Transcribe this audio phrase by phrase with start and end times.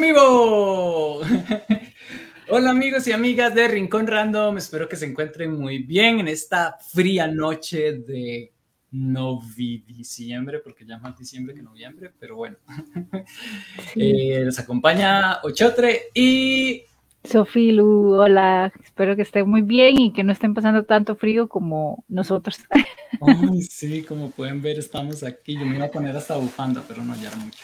[0.00, 1.20] vivo!
[2.48, 6.78] Hola amigos y amigas de Rincón Random, espero que se encuentren muy bien en esta
[6.92, 8.52] fría noche de
[8.92, 12.56] noviembre, porque ya más diciembre que noviembre, pero bueno.
[13.94, 16.84] Eh, nos acompaña Ochotre y...
[17.22, 22.04] Sofilu, hola, espero que estén muy bien y que no estén pasando tanto frío como
[22.08, 22.58] nosotros.
[23.20, 25.54] Ay, sí, como pueden ver, estamos aquí.
[25.54, 27.58] Yo me iba a poner hasta bufanda, pero no, ya mucho.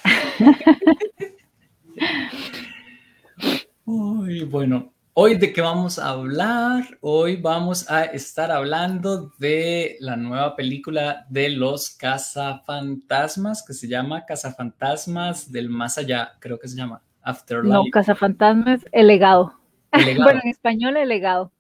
[3.85, 6.99] Uy, bueno, hoy de qué vamos a hablar?
[7.01, 14.25] Hoy vamos a estar hablando de la nueva película de los cazafantasmas que se llama
[14.27, 17.75] Cazafantasmas del Más Allá, creo que se llama Afterlife.
[17.75, 19.55] No, Cazafantasmas, El Legado.
[19.93, 21.53] bueno, en español, El Legado.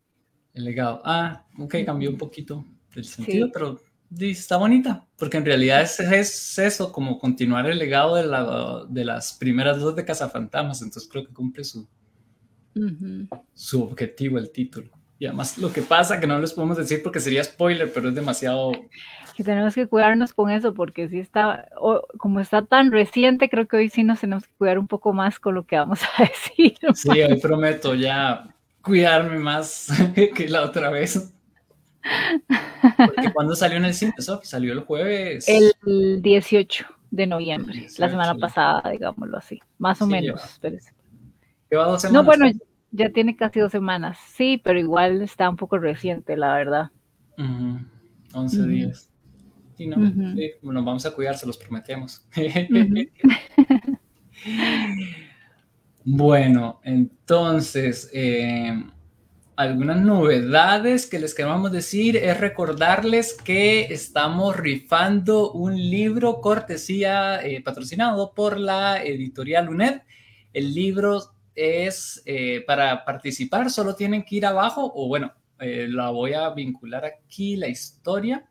[0.53, 1.01] El Legado.
[1.05, 2.65] Ah, ok, cambió un poquito
[2.95, 3.79] el sentido, pero
[4.19, 9.05] está bonita, porque en realidad es, es, eso, como continuar el legado de, la, de
[9.05, 11.89] las primeras dos de Cazafantasmas, entonces creo que cumple su,
[13.55, 14.91] su objetivo, el título.
[15.19, 18.15] Y además lo que pasa, que no les podemos decir porque sería spoiler, pero es
[18.15, 18.73] demasiado...
[19.35, 21.69] Que tenemos que cuidarnos con eso porque si está,
[22.19, 25.39] como está tan reciente, creo que hoy sí nos tenemos que cuidar un poco más
[25.39, 26.75] con lo que vamos a decir.
[26.95, 28.49] Sí, hoy prometo ya
[28.83, 31.33] cuidarme más que la otra vez.
[32.97, 35.49] Porque cuando salió en el cine, salió el jueves.
[35.49, 40.61] El 18 de noviembre, la semana pasada, digámoslo así, más o menos.
[42.11, 42.47] No, bueno,
[42.91, 46.91] ya tiene casi dos semanas, sí, pero igual está un poco reciente, la verdad.
[48.33, 49.11] 11 días.
[49.77, 49.97] Sí, no,
[50.63, 52.27] bueno, vamos a cuidar, se los prometemos.
[56.05, 58.83] bueno, entonces, eh,
[59.57, 67.63] algunas novedades que les queremos decir es recordarles que estamos rifando un libro cortesía eh,
[67.63, 70.03] patrocinado por la editorial UNED.
[70.53, 71.23] El libro
[71.55, 76.51] es eh, para participar, solo tienen que ir abajo, o bueno, eh, la voy a
[76.51, 78.45] vincular aquí, la historia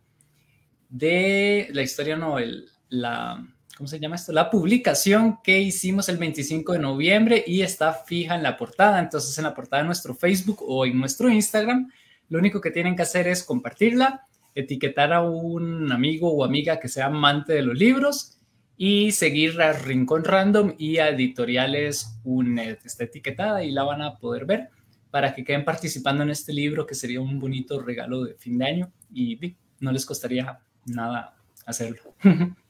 [0.89, 4.31] de, la historia no, el, la, ¿cómo se llama esto?
[4.31, 9.37] La publicación que hicimos el 25 de noviembre y está fija en la portada, entonces
[9.37, 11.91] en la portada de nuestro Facebook o en nuestro Instagram,
[12.29, 14.25] lo único que tienen que hacer es compartirla,
[14.55, 18.39] etiquetar a un amigo o amiga que sea amante de los libros
[18.77, 22.79] y seguir a Rincón Random y a Editoriales UNED.
[22.83, 24.69] Está etiquetada y la van a poder ver
[25.11, 28.65] para que queden participando en este libro que sería un bonito regalo de fin de
[28.65, 32.15] año y no les costaría nada hacerlo.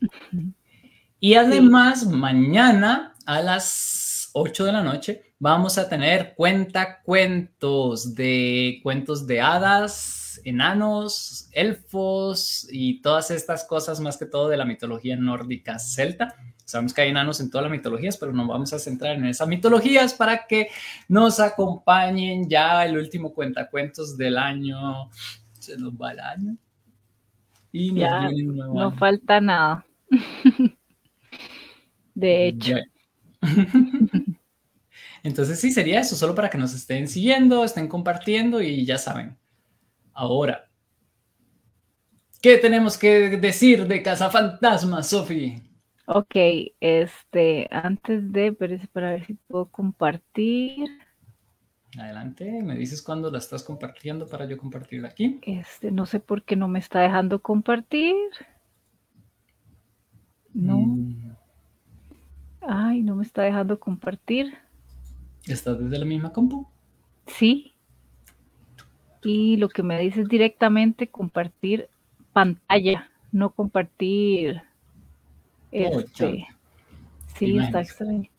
[1.20, 8.80] y además, mañana a las 8 de la noche vamos a tener cuenta cuentos de
[8.82, 15.16] cuentos de hadas, enanos, elfos y todas estas cosas, más que todo de la mitología
[15.16, 16.34] nórdica celta.
[16.64, 19.46] Sabemos que hay enanos en todas las mitologías, pero nos vamos a centrar en esas
[19.46, 20.68] mitologías para que
[21.08, 25.10] nos acompañen ya el último cuentacuentos del año.
[25.58, 26.56] Se nos va el año.
[27.72, 29.86] Y ya, no falta nada.
[32.14, 32.76] De hecho.
[35.22, 39.36] Entonces sí, sería eso, solo para que nos estén siguiendo, estén compartiendo y ya saben,
[40.18, 40.66] Ahora,
[42.40, 45.62] ¿qué tenemos que decir de Casa Fantasma, Sofi?
[46.06, 46.34] Ok,
[46.80, 50.88] este, antes de, pero para ver si puedo compartir.
[51.98, 55.40] Adelante, me dices cuándo la estás compartiendo para yo compartirla aquí.
[55.42, 58.14] Este, no sé por qué no me está dejando compartir.
[60.52, 60.78] No.
[60.78, 61.36] Mm.
[62.60, 64.54] Ay, no me está dejando compartir.
[65.46, 66.66] ¿Estás desde la misma compu?
[67.26, 67.76] Sí
[69.26, 71.88] y lo que me dice es directamente compartir
[72.32, 74.62] pantalla, no compartir
[75.72, 76.46] este.
[77.36, 78.30] sí, está extraño.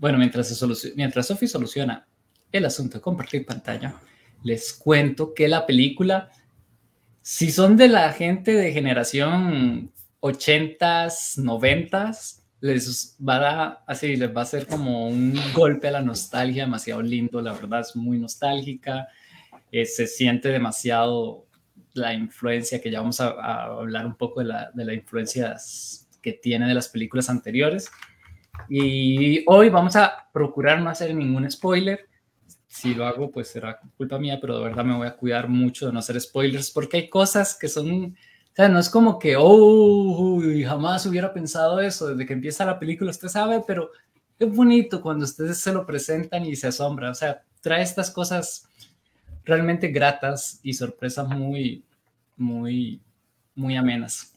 [0.00, 2.08] Bueno, mientras, se Sophie soluciona
[2.50, 3.94] el asunto de compartir pantalla,
[4.42, 6.30] les cuento que la película,
[7.20, 14.40] si son de la gente de generación 80s, 90s, les va a así, les va
[14.40, 19.08] a hacer como un golpe a la nostalgia demasiado lindo, la verdad es muy nostálgica,
[19.70, 21.46] eh, se siente demasiado
[21.92, 25.56] la influencia, que ya vamos a, hablar un poco de la, de influencia
[26.22, 27.90] que tiene de las películas anteriores.
[28.68, 32.08] Y hoy vamos a procurar no hacer ningún spoiler.
[32.68, 35.86] Si lo hago, pues será culpa mía, pero de verdad me voy a cuidar mucho
[35.86, 39.34] de no hacer spoilers porque hay cosas que son, o sea, no es como que,
[39.36, 42.08] oh, jamás hubiera pensado eso.
[42.08, 43.90] Desde que empieza la película, usted sabe, pero
[44.38, 47.10] es bonito cuando ustedes se lo presentan y se asombra.
[47.10, 48.68] O sea, trae estas cosas
[49.44, 51.84] realmente gratas y sorpresas muy,
[52.36, 53.00] muy,
[53.54, 54.34] muy amenas.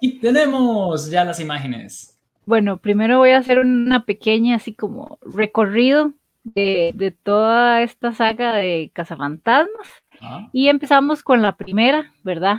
[0.00, 2.13] y, tenemos ya las imágenes.
[2.46, 6.12] Bueno, primero voy a hacer una pequeña, así como recorrido
[6.44, 9.88] de, toda esta saga de cazafantasmas.
[10.20, 10.48] Ah.
[10.52, 12.58] Y empezamos con la primera, ¿verdad?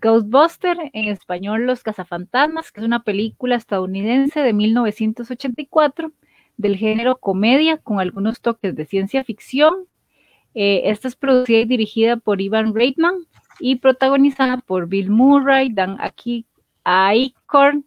[0.00, 6.12] Ghostbuster, en español Los cazafantasmas, que es una película estadounidense de 1984
[6.56, 9.86] del género comedia con algunos toques de ciencia ficción.
[10.54, 13.14] Eh, esta es producida y dirigida por Ivan Reitman
[13.60, 16.46] y protagonizada por Bill Murray, Dan Aki,
[16.84, 17.84] Aikorn,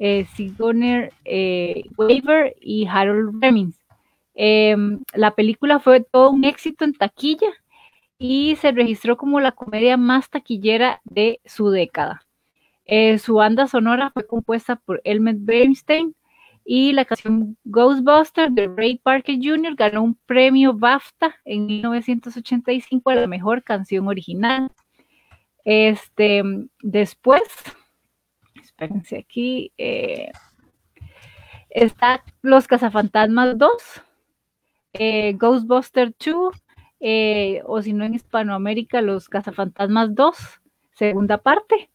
[0.00, 3.78] eh, Sigourney eh, Weaver y Harold Remings.
[4.34, 7.50] Em, la película fue todo un éxito en taquilla
[8.18, 12.22] y se registró como la comedia más taquillera de su década.
[12.86, 16.14] Eh, su banda sonora fue compuesta por Elmer Bernstein
[16.64, 19.74] y la canción Ghostbuster de Ray Parker Jr.
[19.74, 24.70] ganó un premio BAFTA en 1985 a la mejor canción original.
[25.64, 26.42] Este,
[26.82, 27.42] después,
[28.80, 30.30] espérense aquí, eh,
[31.68, 33.72] está Los Cazafantasmas 2,
[34.94, 36.54] eh, Ghostbuster 2,
[37.00, 40.36] eh, o si no en Hispanoamérica, Los Cazafantasmas 2,
[40.94, 41.90] segunda parte.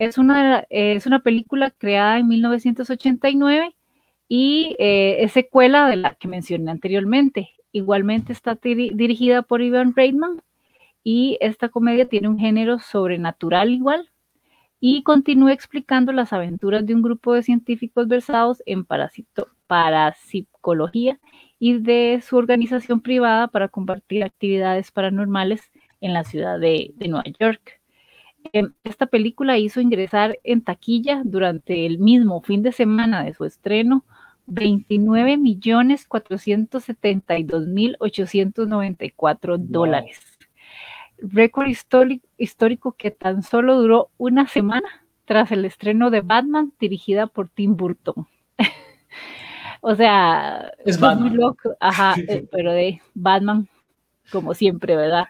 [0.00, 3.76] Es una, es una película creada en 1989
[4.28, 7.50] y es secuela de la que mencioné anteriormente.
[7.70, 10.42] Igualmente está dirigida por Ivan Reitman
[11.04, 14.10] y esta comedia tiene un género sobrenatural igual
[14.86, 18.84] y continúa explicando las aventuras de un grupo de científicos versados en
[19.66, 21.18] parapsicología
[21.58, 25.70] y de su organización privada para compartir actividades paranormales
[26.02, 27.80] en la ciudad de, Nueva York.
[28.52, 33.46] Em, esta película hizo ingresar en taquilla durante el mismo fin de semana de su
[33.46, 34.04] estreno
[34.44, 40.33] 29 millones 472 mil 894 dólares
[41.18, 41.68] récord
[42.38, 44.88] histórico, que tan solo duró una semana
[45.24, 48.26] tras el estreno de Batman dirigida por Tim Burton.
[49.80, 53.68] o sea, es Muy loco, ajá, eh, pero de Batman,
[54.30, 55.28] como siempre, ¿verdad?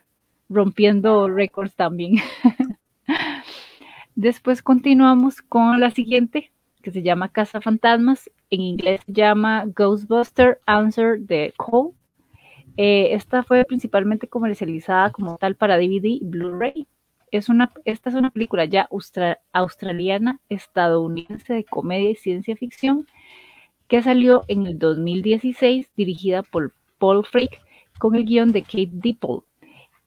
[0.49, 2.17] Rompiendo récords también.
[4.15, 6.53] Después continuamos con la siguiente,
[6.83, 8.31] que se llama Casa Fantasmas.
[8.51, 11.93] En inglés se llama Ghostbuster Answer the Call.
[12.77, 16.87] Eh, esta fue principalmente comercializada como tal para DVD y Blu-ray.
[17.31, 18.89] Es una, esta es una película ya
[19.53, 23.07] australiana, estadounidense de comedia y ciencia ficción
[23.89, 27.61] que salió en el 2016, dirigida por Paul Frick
[27.99, 29.41] con el guion de Kate Dipple.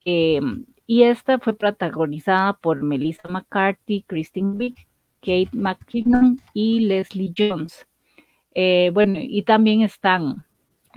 [0.06, 4.76] Em, y esta fue protagonizada por Melissa McCarthy, Christine Wiig,
[5.22, 7.86] Kate McKinnon y Leslie Jones.
[8.56, 10.47] Eh, bueno, y también están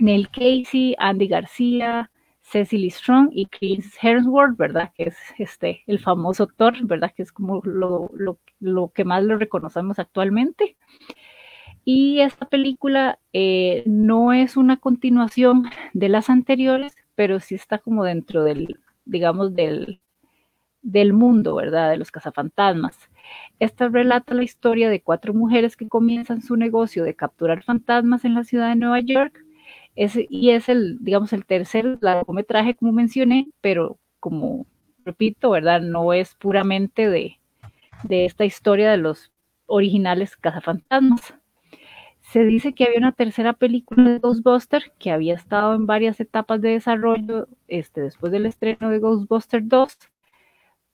[0.01, 2.09] Neil Casey, Andy García,
[2.41, 4.91] Cecily Strong y Chris Hemsworth, ¿verdad?
[4.95, 7.13] Que es este, el famoso Thor, ¿verdad?
[7.15, 10.75] Que es como lo, que más lo reconocemos actualmente.
[11.85, 18.03] Y esta película eh, no es una continuación de las anteriores, pero sí está como
[18.03, 20.01] dentro del, digamos, del,
[20.81, 21.91] del mundo, ¿verdad?
[21.91, 22.97] De los cazafantasmas.
[23.59, 28.33] Esta relata la historia de cuatro mujeres que comienzan su negocio de capturar fantasmas en
[28.33, 29.41] la ciudad de Nueva York
[29.95, 34.65] y es el, digamos, el tercer largometraje, como mencioné, pero como
[35.05, 35.81] repito, ¿verdad?
[35.81, 37.39] No es puramente de,
[38.03, 39.31] de esta historia de los
[39.65, 41.33] originales cazafantasmas.
[42.21, 46.61] Se dice que había una tercera película de Ghostbuster que había estado en varias etapas
[46.61, 49.97] de desarrollo este, después del estreno de Ghostbuster 2,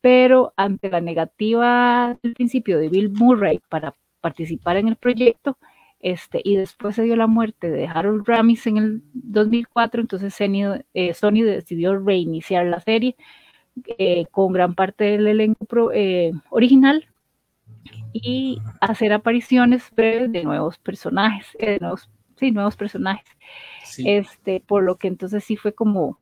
[0.02, 5.58] pero ante la negativa del principio de Bill Murray para participar en el proyecto,
[6.00, 11.14] este, y después se dio la muerte de Harold Ramis en el 2004, entonces eh,
[11.14, 13.16] Sony, decidió reiniciar la serie
[13.98, 17.08] eh, con gran parte del elenco eh, original
[18.14, 23.28] y hacer apariciones breves de nuevos personajes, de nuevos, sí, nuevos personajes.
[23.98, 26.20] Este, por lo que entonces sí fue como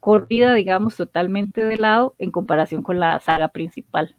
[0.00, 4.16] corrida, digamos, totalmente de lado en comparación con la saga principal.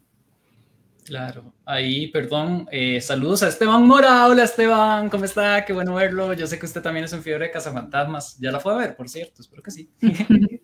[1.04, 4.26] Claro, ahí, perdón, eh, saludos a Esteban Mora.
[4.26, 5.62] Hola Esteban, ¿cómo está?
[5.66, 6.32] Qué bueno verlo.
[6.32, 8.38] Yo sé que usted también es un fiebre de cazafantasmas.
[8.38, 9.90] Ya la fue a ver, por cierto, espero que sí.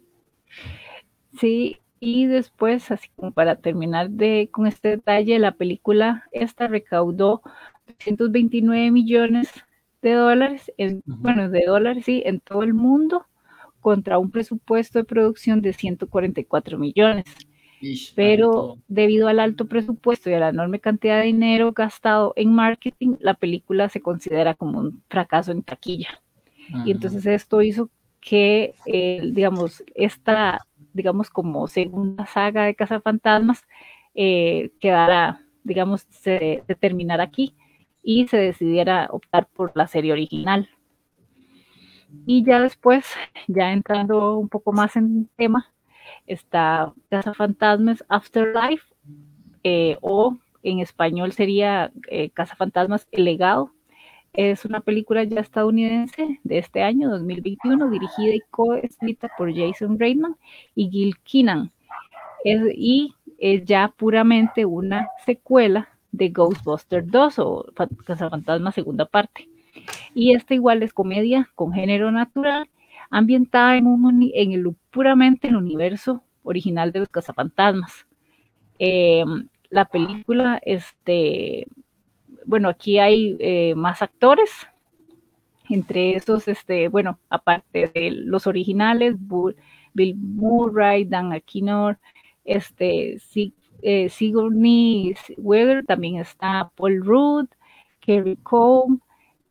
[1.39, 7.43] sí, y después, así como para terminar de, con este detalle, la película esta recaudó
[7.99, 9.51] 329 millones
[10.01, 13.27] de dólares, en, bueno, de dólares, sí, en todo el mundo,
[13.83, 17.27] contra un presupuesto de producción de 144 millones
[18.15, 23.17] pero debido al alto presupuesto y a la enorme cantidad de dinero gastado en marketing,
[23.21, 26.21] la película se considera como un fracaso en taquilla.
[26.85, 33.65] Y entonces esto hizo que, eh, digamos, esta, digamos, como segunda saga de Cazafantasmas
[34.15, 37.55] eh, quedara, digamos, se, terminara aquí
[38.03, 40.69] y se decidiera optar por la serie original.
[42.27, 43.07] Y ya después,
[43.49, 45.73] ya entrando un poco más en tema,
[46.33, 48.85] está Casa Fantasmas Afterlife,
[49.65, 53.73] eh, o en español sería eh, Casa Fantasmas El Legado.
[54.33, 60.37] Es una película ya estadounidense de este año, 2021, dirigida y co-escrita por Jason Reitman
[60.77, 61.73] y Gil Keenan.
[62.45, 67.67] y es ya puramente una secuela de Ghostbusters 2 o
[68.05, 69.49] Fantasma segunda parte.
[70.15, 72.69] Y esta igual es comedia con género natural,
[73.11, 78.07] ambientada en, un, en el, puramente en el universo original de los cazafantasmas.
[78.79, 79.25] Eh,
[79.69, 81.67] la película, este,
[82.47, 84.51] bueno, aquí hay eh, más actores,
[85.69, 89.15] entre esos, este, bueno, aparte de los originales,
[89.93, 91.99] Bill Murray, Dan Akinor,
[92.45, 93.19] este,
[93.83, 97.47] eh, Sigourney Weaver, también está Paul Rudd,
[98.01, 98.99] Kerry Cole,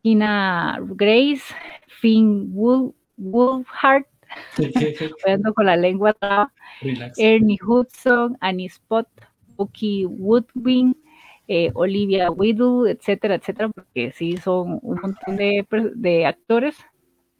[0.01, 1.43] Tina Grace,
[1.87, 2.51] Finn
[3.19, 4.05] Wolfhard,
[5.55, 6.15] con la lengua
[7.17, 9.07] Ernie Hudson, Annie Spot,
[9.55, 10.95] Bucky Woodwing,
[11.47, 16.77] eh, Olivia Whittle, etcétera, etcétera, porque sí son un montón de, actores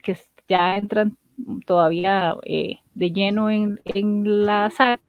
[0.04, 0.18] que
[0.48, 1.18] ya entran
[1.66, 5.00] todavía eh, de lleno en, en la saga.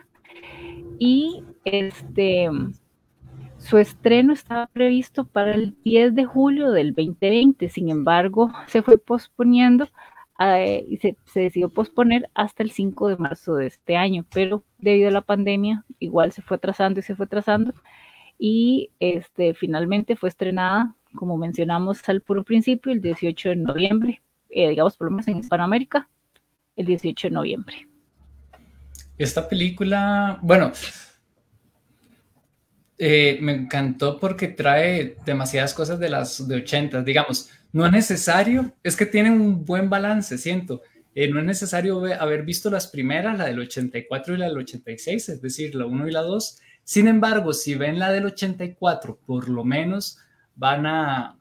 [0.98, 2.48] Y este
[3.60, 8.96] su estreno estaba previsto para el 10 de julio del 2020, sin embargo, se fue
[8.96, 9.86] posponiendo
[10.42, 15.08] eh, y se, decidió posponer hasta el 5 de marzo de este año, pero debido
[15.08, 17.74] a la pandemia, igual se fue atrasando y se fue atrasando,
[18.38, 24.70] y este, finalmente fue estrenada, como mencionamos al puro principio, el 18 de noviembre, eh,
[24.70, 26.08] digamos por lo menos en Hispanoamérica,
[26.74, 27.86] el 18 de noviembre.
[29.18, 30.72] Esta película, bueno,
[32.96, 38.74] eh, me encantó porque trae demasiadas cosas de las de 80, digamos, no es necesario,
[38.82, 40.82] es que tienen un buen balance, siento.
[41.14, 45.28] Eh, no es necesario haber visto las primeras, la del 84 y la del 86,
[45.28, 46.58] es decir, la 1 y la 2.
[46.84, 50.18] Sin embargo, si ven la del 84, por lo menos
[50.56, 51.36] van a,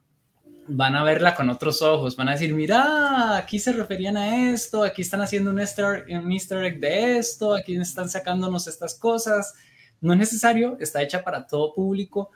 [0.67, 4.83] van a verla con otros ojos, van a decir, mira, aquí se referían a esto,
[4.83, 9.53] aquí están haciendo un easter, un egg de esto, aquí están sacándonos estas cosas
[10.01, 12.31] no es necesario, está hecha para todo público,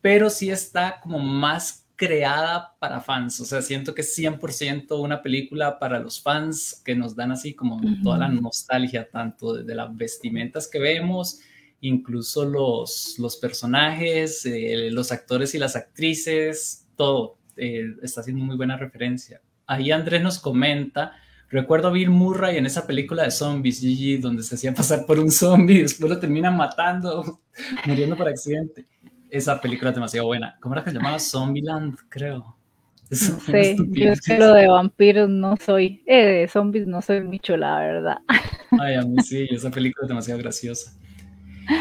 [0.00, 3.40] pero sí está como más creada para fans.
[3.40, 7.52] O sea, siento que es 100% una película para los fans que nos dan así
[7.52, 11.40] como toda la nostalgia, tanto de, las vestimentas que vemos,
[11.80, 17.36] incluso los, los personajes, eh, los actores y las actrices, todo.
[17.56, 19.42] Eh, está haciendo muy buena referencia.
[19.66, 21.12] Ahí Andrés nos comenta
[21.50, 25.18] Recuerdo a Bill Murray en esa película de zombies, Gigi, donde se hacía pasar por
[25.18, 27.40] un zombie y después lo terminan matando,
[27.86, 28.86] muriendo por accidente.
[29.30, 30.56] Esa película es demasiado buena.
[30.60, 31.18] ¿Cómo era que se llamaba?
[31.18, 32.56] Zombieland, creo.
[33.10, 37.56] Sí, yo es que lo de vampiros no soy, eh, de zombies no soy mucho,
[37.56, 38.18] la verdad.
[38.78, 40.92] Ay, a mí sí, esa película es demasiado graciosa.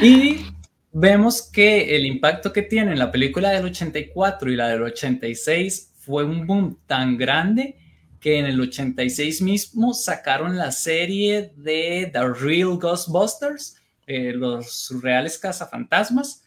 [0.02, 0.46] Y
[0.94, 6.24] vemos que el impacto que tiene la película del 84 y la del 86 fue
[6.24, 7.78] un boom tan grande
[8.20, 13.78] que en el 86 mismo sacaron la serie de The Real Ghostbusters,
[14.08, 16.47] eh, los reales cazafantasmas,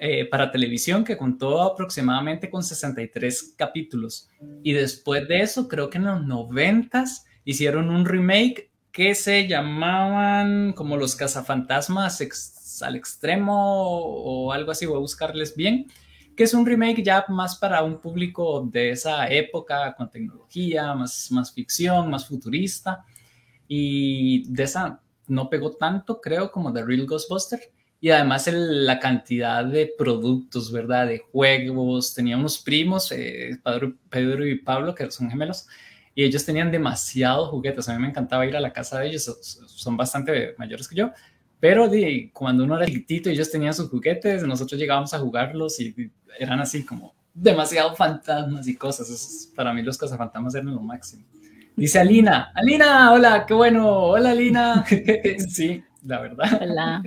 [0.00, 4.28] eh, para televisión que contó aproximadamente con 63 capítulos.
[4.62, 7.04] Y después de eso, creo que en los 90
[7.44, 12.20] hicieron un remake que se llamaban como los cazafantasmas
[12.82, 15.86] al extremo o algo así, voy a buscarles bien
[16.40, 21.30] que es un remake ya más para un público de esa época, con tecnología, más,
[21.30, 23.04] más ficción, más futurista.
[23.68, 27.60] Y de esa no pegó tanto, creo, como The Real Ghostbuster.
[28.00, 31.06] Y además la cantidad de productos, ¿verdad?
[31.06, 32.14] De juegos.
[32.14, 33.58] Tenía unos primos, eh,
[34.08, 35.66] Pedro, y Pablo, que son gemelos,
[36.14, 37.88] y ellos tenían demasiados juguetes.
[37.88, 39.24] A mí me encantaba ir a la casa de ellos,
[39.66, 41.10] son bastante mayores que yo.
[41.60, 41.90] Pero
[42.32, 46.58] cuando uno era chiquitito y ellos tenían sus juguetes, nosotros llegábamos a jugarlos y eran
[46.60, 49.50] así como demasiado fantasmas y cosas.
[49.54, 51.26] para mí los cazafantasmas eran lo máximo.
[51.76, 54.84] Dice Alina, Alina, hola, qué bueno, hola Alina.
[55.50, 56.60] sí, la verdad.
[56.62, 57.02] Hola.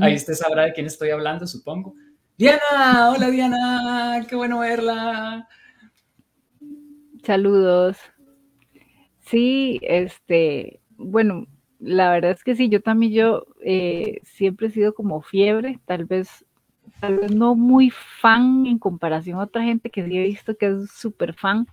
[0.00, 1.94] Ahí usted sabrá de quién estoy hablando, supongo.
[2.38, 5.48] Diana, hola Diana, qué bueno verla.
[7.24, 7.96] Saludos.
[9.20, 11.46] Sí, este, bueno,
[11.80, 16.04] la verdad es que sí, yo también yo eh, siempre he sido como fiebre, tal
[16.04, 16.44] vez,
[17.00, 20.66] tal vez no muy fan en comparación a otra gente que sí he visto que
[20.66, 21.66] es súper fan,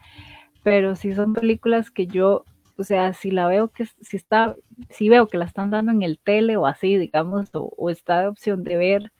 [0.63, 2.45] pero sí son películas que yo,
[2.77, 4.55] o sea, si la veo que si está,
[4.89, 8.27] si veo que la están dando en el tele o así, digamos, o, está de
[8.27, 9.11] opción de ver,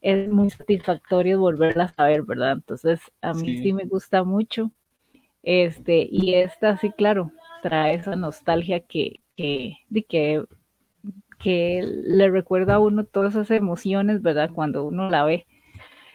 [0.00, 2.52] es muy satisfactorio volverlas a ver, ¿verdad?
[2.52, 4.70] Entonces, a mí sí, me gusta mucho.
[5.42, 7.32] Este, y esta sí, claro,
[7.62, 10.44] trae esa nostalgia que, que, de que,
[11.38, 14.50] que le recuerda a uno todas esas emociones, ¿verdad?
[14.54, 15.46] Cuando uno la ve,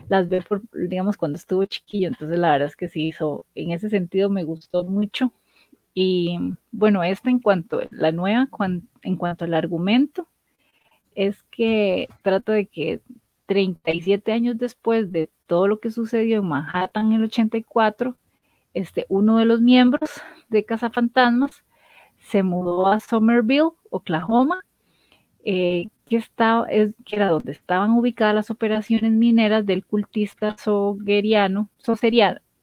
[0.09, 2.07] las ve por, digamos, cuando estuvo chiquillo.
[2.07, 5.31] Entonces, la verdad es que sí hizo, en ese sentido me gustó mucho.
[5.97, 6.37] Y
[6.71, 8.49] bueno, esta en cuanto, la nueva,
[9.01, 10.27] en cuanto al argumento,
[11.15, 12.99] es que trata de que
[13.45, 18.17] 37 años después de todo lo que sucedió en Manhattan en el 84,
[18.73, 20.09] este, uno de los miembros
[20.49, 21.63] de Cazafantasmas
[22.19, 24.59] se mudó a Somerville, Oklahoma,
[25.45, 31.69] eh, que, estaba, es, que era donde estaban ubicadas las operaciones mineras del cultista sogeriano,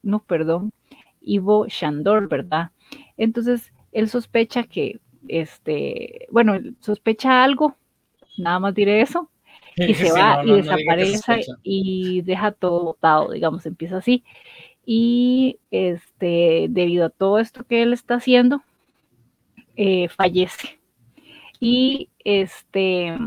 [0.03, 0.71] no, perdón,
[1.21, 2.71] Ivo Shandor, ¿verdad?
[3.17, 7.75] Entonces, él sospecha que, este, bueno, sospecha algo,
[8.37, 9.29] nada más diré eso,
[9.75, 14.23] y se va y desaparece y deja todo botado, digamos, empieza así.
[14.85, 18.61] Y este, debido a todo esto que él está haciendo,
[19.75, 20.79] eh, fallece.
[21.59, 23.17] Y este,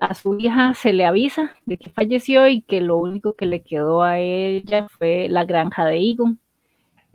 [0.00, 3.62] a su hija se le avisa de que falleció y que lo único que le
[3.62, 6.40] quedó a ella fue la granja de Egon.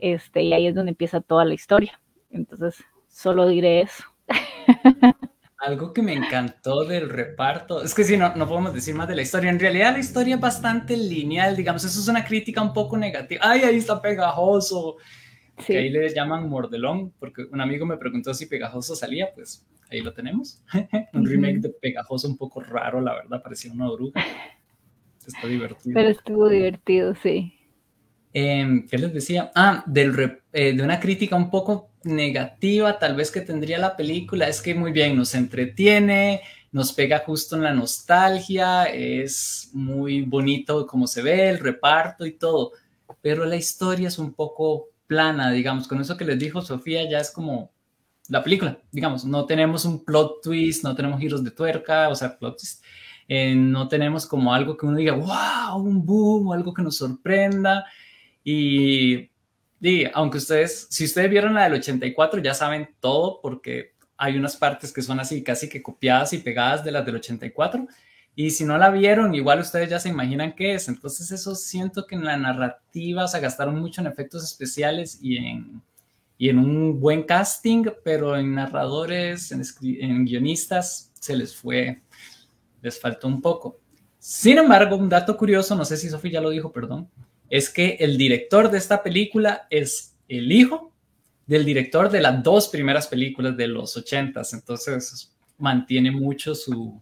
[0.04, 1.98] Este, y ahí es donde empieza toda la historia.
[2.28, 4.04] Entonces, solo diré eso.
[5.56, 9.16] Algo que me encantó del reparto, es que si no, no podemos decir más de
[9.16, 9.48] la historia.
[9.48, 13.40] En realidad la historia es bastante lineal, digamos, eso es una crítica un poco negativa.
[13.42, 14.98] Ay, ahí está pegajoso.
[15.66, 20.02] Que ahí le llaman mordelón, porque un amigo me preguntó si pegajoso salía, pues ahí
[20.02, 20.62] lo tenemos.
[21.14, 24.22] un remake de pegajoso un poco raro, la verdad, parecía una oruga.
[25.26, 25.94] Está divertido.
[25.94, 27.54] Pero estuvo divertido, sí.
[28.36, 29.52] Em, ¿Qué les decía?
[29.54, 34.48] Ah, del, eh, de una crítica un poco negativa tal vez que tendría la película.
[34.48, 40.84] Es que muy bien nos entretiene, nos pega justo en la nostalgia, es muy bonito
[40.86, 42.72] como se ve, el reparto y todo,
[43.22, 47.20] pero la historia es un poco plana, digamos, con eso que les dijo Sofía ya
[47.20, 47.70] es como
[48.28, 52.36] la película, digamos, no tenemos un plot twist, no tenemos giros de tuerca, o sea,
[52.36, 52.84] plot twist,
[53.28, 56.96] eh, no tenemos como algo que uno diga, wow, un boom, o algo que nos
[56.96, 57.84] sorprenda,
[58.44, 59.30] y,
[60.12, 64.92] aunque ustedes, si ustedes vieron la del 84, ya saben todo porque hay unas partes
[64.92, 67.86] que son así casi que copiadas y pegadas de las del 84.
[68.36, 70.88] Y si no la vieron, igual ustedes ya se imaginan qué es.
[70.88, 75.82] Entonces eso siento que en la narrativa se gastaron mucho en efectos especiales y en,
[76.36, 79.62] y en un buen casting, pero en narradores, en,
[80.00, 82.02] en guionistas, se les fue,
[82.82, 83.80] les faltó un poco.
[84.18, 87.08] Sin embargo, un dato curioso, no sé si Sofía ya lo dijo, perdón,
[87.50, 90.92] es que el director de esta película es el hijo
[91.46, 97.00] del director de las dos primeras películas de los ochentas, entonces mantiene mucho su,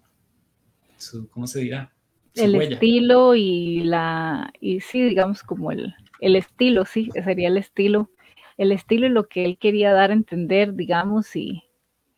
[0.97, 1.93] su ¿cómo se dirá?
[2.35, 8.11] el estilo y la, y sí, digamos como el, el estilo, sí, sería el estilo,
[8.57, 11.63] el estilo y lo que él quería dar a entender, digamos, y,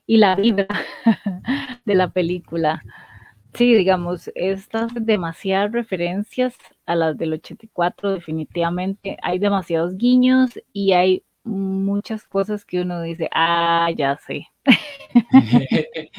[0.06, 0.68] y la vibra
[1.84, 2.82] de la película.
[3.54, 6.54] Sí, digamos, estas demasiadas referencias
[6.87, 13.29] a las del 84, definitivamente hay demasiados guiños y hay muchas cosas que uno dice,
[13.33, 14.47] ah, ya sé.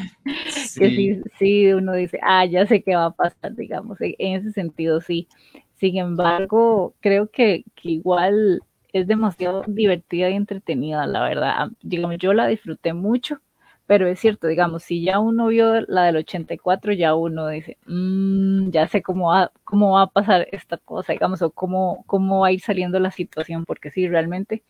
[0.47, 0.79] sí.
[0.79, 4.51] Que sí, sí, uno dice, ah, ya sé qué va a pasar, digamos, en ese
[4.51, 5.27] sentido sí.
[5.73, 8.61] Sin embargo, creo que, que igual
[8.93, 11.69] es demasiado divertida y entretenida, la verdad.
[11.81, 13.41] Digamos, yo la disfruté mucho
[13.87, 18.69] pero es cierto, digamos, si ya uno vio la del 84, ya uno dice, mmm,
[18.71, 22.47] ya sé cómo va, cómo va a pasar esta cosa, digamos, o cómo, cómo va
[22.47, 24.63] a ir saliendo la situación, porque sí, realmente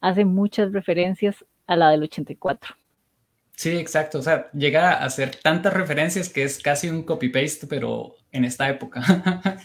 [0.00, 2.76] hace muchas referencias a la del 84.
[3.58, 4.20] Sí, exacto.
[4.20, 8.68] O sea, llega a hacer tantas referencias que es casi un copy-paste, pero en esta
[8.68, 9.02] época.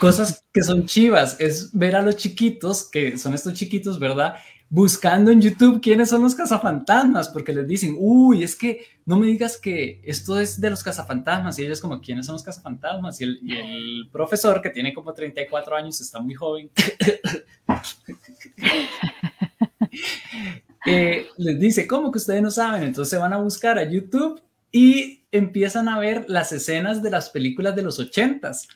[0.00, 4.38] Cosas que son chivas es ver a los chiquitos, que son estos chiquitos, ¿verdad?
[4.70, 9.26] Buscando en YouTube quiénes son los cazafantasmas, porque les dicen, uy, es que no me
[9.26, 13.20] digas que esto es de los cazafantasmas, y ellos como, ¿quiénes son los cazafantasmas?
[13.20, 16.70] Y el, profesor, que tiene como 34 años, está muy joven,
[20.86, 22.82] eh, les dice, ¿cómo que ustedes no saben?
[22.82, 27.74] Entonces van a buscar a YouTube y empiezan a ver las escenas de las películas
[27.74, 28.68] de los ochentas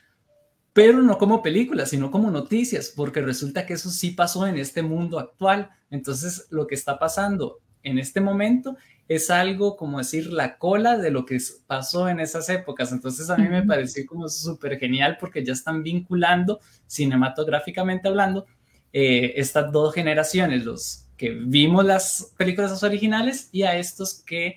[0.73, 4.81] pero no como películas, sino como noticias, porque resulta que eso sí pasó en este
[4.81, 5.69] mundo actual.
[5.91, 8.75] Entonces, lo que está pasando en este momento
[9.07, 12.91] es algo como decir la cola de lo que pasó en esas épocas.
[12.91, 18.47] Entonces, a mí me pareció como súper genial porque ya están vinculando cinematográficamente hablando
[18.91, 24.55] eh, estas dos generaciones, los que vimos las películas originales y a estos que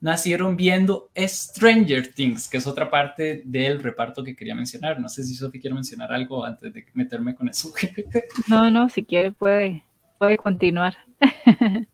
[0.00, 5.00] nacieron viendo Stranger Things, que es otra parte del reparto que quería mencionar.
[5.00, 7.72] No sé si Sofi quiere mencionar algo antes de meterme con eso.
[8.48, 9.84] No, no, si quiere puede,
[10.18, 10.96] puede continuar.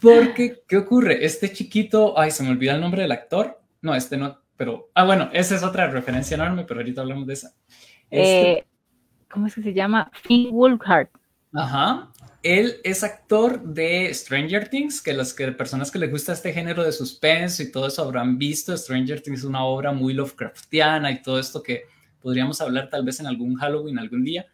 [0.00, 1.24] Porque, ¿qué ocurre?
[1.24, 3.60] Este chiquito, ay, se me olvida el nombre del actor.
[3.80, 7.32] No, este no, pero, ah, bueno, esa es otra referencia enorme, pero ahorita hablamos de
[7.32, 7.52] esa.
[8.10, 8.66] Este, eh,
[9.30, 10.10] ¿Cómo es que se llama?
[10.12, 11.08] Finn Wolfhard.
[11.52, 12.10] Ajá.
[12.46, 16.84] Él es actor de Stranger Things, que las que, personas que les gusta este género
[16.84, 18.76] de suspenso y todo eso habrán visto.
[18.76, 21.86] Stranger Things es una obra muy Lovecraftiana y todo esto que
[22.20, 24.46] podríamos hablar tal vez en algún Halloween algún día.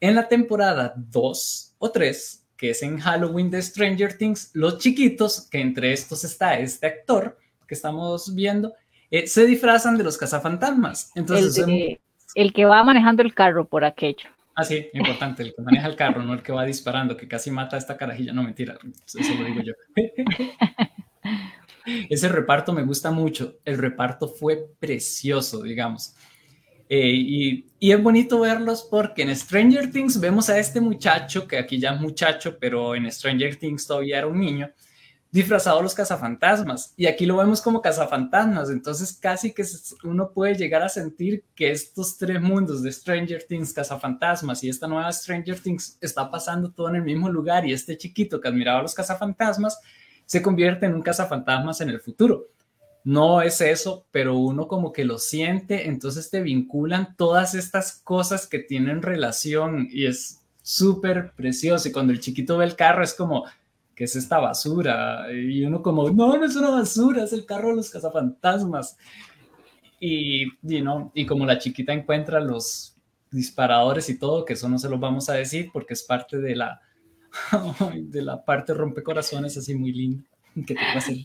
[0.00, 5.50] En la temporada 2 o 3, que es en Halloween de Stranger Things, los chiquitos,
[5.50, 7.36] que entre estos está este actor
[7.68, 8.72] que estamos viendo,
[9.10, 11.12] eh, se disfrazan de los cazafantasmas.
[11.14, 12.00] Entonces, el,
[12.34, 14.30] el que va manejando el carro por aquello.
[14.58, 17.50] Ah, sí, importante, el que maneja el carro, no el que va disparando, que casi
[17.50, 18.32] mata a esta carajilla.
[18.32, 19.74] No, mentira, eso lo digo yo.
[22.08, 23.58] Ese reparto me gusta mucho.
[23.66, 26.14] El reparto fue precioso, digamos.
[26.88, 31.58] Eh, y, y, es bonito verlos porque en Stranger Things vemos a este muchacho, que
[31.58, 34.70] aquí ya es muchacho, pero en Stranger Things todavía era un niño,
[35.36, 36.94] disfrazado los cazafantasmas.
[36.96, 38.70] Y aquí lo vemos como cazafantasmas.
[38.70, 39.64] Entonces casi que
[40.02, 44.88] uno puede llegar a sentir que estos tres mundos de Stranger Things, cazafantasmas y esta
[44.88, 48.80] nueva Stranger Things está pasando todo en el mismo lugar y este chiquito que admiraba
[48.80, 49.78] a los cazafantasmas
[50.24, 52.46] se convierte en un cazafantasmas en el futuro.
[53.04, 58.46] No es eso, pero uno como que lo siente, entonces te vinculan todas estas cosas
[58.46, 61.88] que tienen relación y es súper precioso.
[61.88, 63.44] Y cuando el chiquito ve el carro es como,
[63.96, 65.26] ¿qué es esta basura?
[65.32, 68.96] Y uno como, no, no es una basura, es el carro de los cazafantasmas.
[69.98, 72.94] Y, y, no, y como la chiquita encuentra los
[73.30, 76.54] disparadores y todo, que eso no se los vamos a decir porque es parte de
[76.54, 76.82] la,
[77.96, 80.22] de la parte rompecorazones así muy linda
[80.66, 81.16] que te hacer.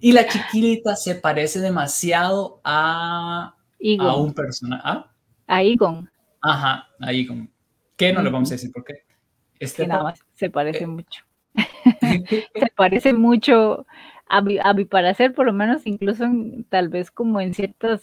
[0.00, 3.54] Y la chiquita se parece demasiado a,
[3.98, 4.82] a un personaje.
[4.84, 5.12] ¿ah?
[5.46, 6.10] A Egon.
[6.40, 7.48] Ajá, a Egon.
[7.96, 9.04] ¿Qué no le vamos a decir por qué?
[9.62, 10.86] Este nada más se parece eh.
[10.88, 11.24] mucho.
[12.00, 13.86] se parece mucho
[14.28, 16.24] a mi, a mi parecer, por lo menos incluso
[16.68, 18.02] tal vez como en ciertas,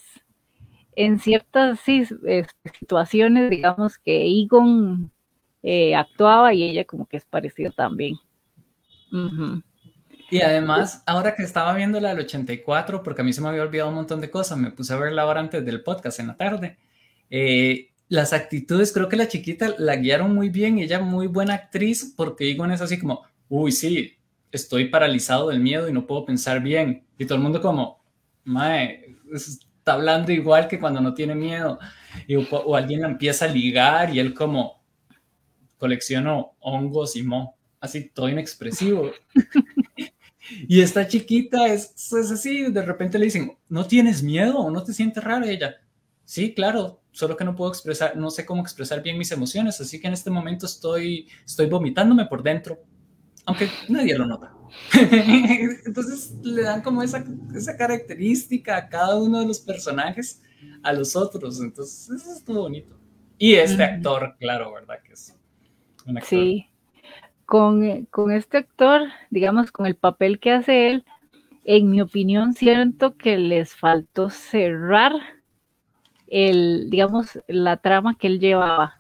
[0.96, 1.80] en ciertas
[2.80, 5.12] situaciones, digamos que Egon
[5.64, 8.16] eh, actuaba y ella como que es parecida también.
[10.30, 13.64] Y además, ahora que estaba viendo la del 84, porque a mí se me había
[13.64, 16.38] olvidado un montón de cosas, me puse a verla ahora antes del podcast en la
[16.38, 16.78] tarde.
[17.30, 22.14] Eh, las actitudes, creo que la chiquita la guiaron muy bien, ella muy buena actriz,
[22.18, 24.18] porque Egon es así como, uy, sí,
[24.52, 27.06] estoy paralizado del miedo y no puedo pensar bien.
[27.20, 28.04] Y todo el mundo como,
[28.44, 31.80] mae, está hablando igual que cuando no tiene miedo.
[32.28, 34.84] Y, o, alguien la empieza a ligar y él como,
[35.78, 39.12] colecciono hongos y mo, así todo inexpresivo.
[40.68, 44.84] y esta chiquita es, es así, de repente le dicen, ¿no tienes miedo o no
[44.84, 45.46] te sientes raro?
[45.46, 45.76] Ella,
[46.30, 50.00] sí, claro, solo que no puedo expresar, no sé cómo expresar bien mis emociones, así
[50.00, 52.84] que en este momento estoy, estoy vomitándome por dentro,
[53.46, 54.54] aunque nadie lo nota.
[55.88, 60.44] Entonces le dan como esa, esa característica a cada uno de los personajes
[60.84, 62.96] a los otros, entonces eso es todo bonito.
[63.40, 65.00] Y este actor, claro, ¿verdad?
[65.04, 65.36] Que es
[66.06, 66.30] un actor.
[66.30, 66.68] Sí,
[67.46, 71.06] con, con este actor, digamos, con el papel que hace él,
[71.64, 75.14] en mi opinión, siento que les faltó cerrar
[76.30, 78.96] el, digamos, la trama que él llevaba.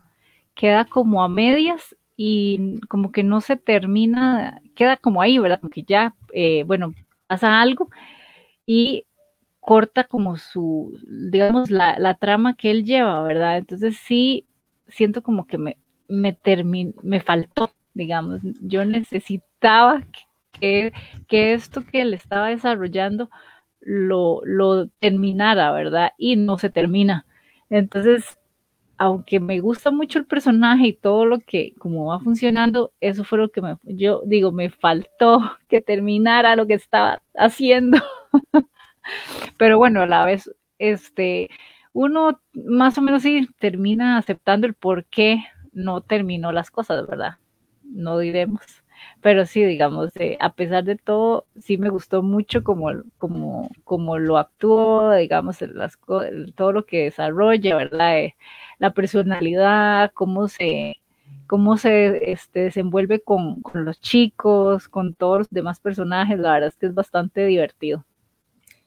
[0.55, 5.59] Queda como a medias y como que no se termina, queda como ahí, ¿verdad?
[5.61, 6.93] Porque ya, eh, bueno,
[7.27, 7.89] pasa algo
[8.65, 9.05] y
[9.59, 13.57] corta como su, digamos, la, la, trama que él lleva, ¿verdad?
[13.57, 14.45] Entonces sí,
[14.87, 16.37] siento como que me, me,
[17.03, 20.03] me faltó, digamos, yo necesitaba
[20.59, 20.91] que,
[21.27, 23.29] que esto que él estaba desarrollando
[23.81, 26.11] lo, lo terminara, ¿verdad?
[26.17, 27.25] Y no se termina.
[27.69, 28.37] Entonces,
[28.97, 33.37] aunque me gusta mucho el personaje y todo lo que, como va funcionando, eso fue
[33.37, 35.39] lo que me, yo digo, me faltó
[35.69, 37.97] que terminara lo que estaba haciendo.
[39.57, 41.49] Pero bueno, a la vez, este,
[41.93, 47.37] uno más o menos sí termina aceptando el por qué no terminó las cosas, ¿verdad?
[47.83, 48.61] No diremos
[49.21, 54.17] pero sí, digamos, eh, a pesar de todo, sí me gustó mucho como, como, como
[54.17, 55.97] lo actuó, digamos, las,
[56.55, 58.19] todo lo que desarrolla, ¿verdad?
[58.19, 58.35] Eh,
[58.77, 60.97] la personalidad, cómo se,
[61.47, 66.69] cómo se este, desenvuelve con, con, los chicos, con todos los demás personajes, la verdad
[66.69, 68.05] es que es bastante divertido.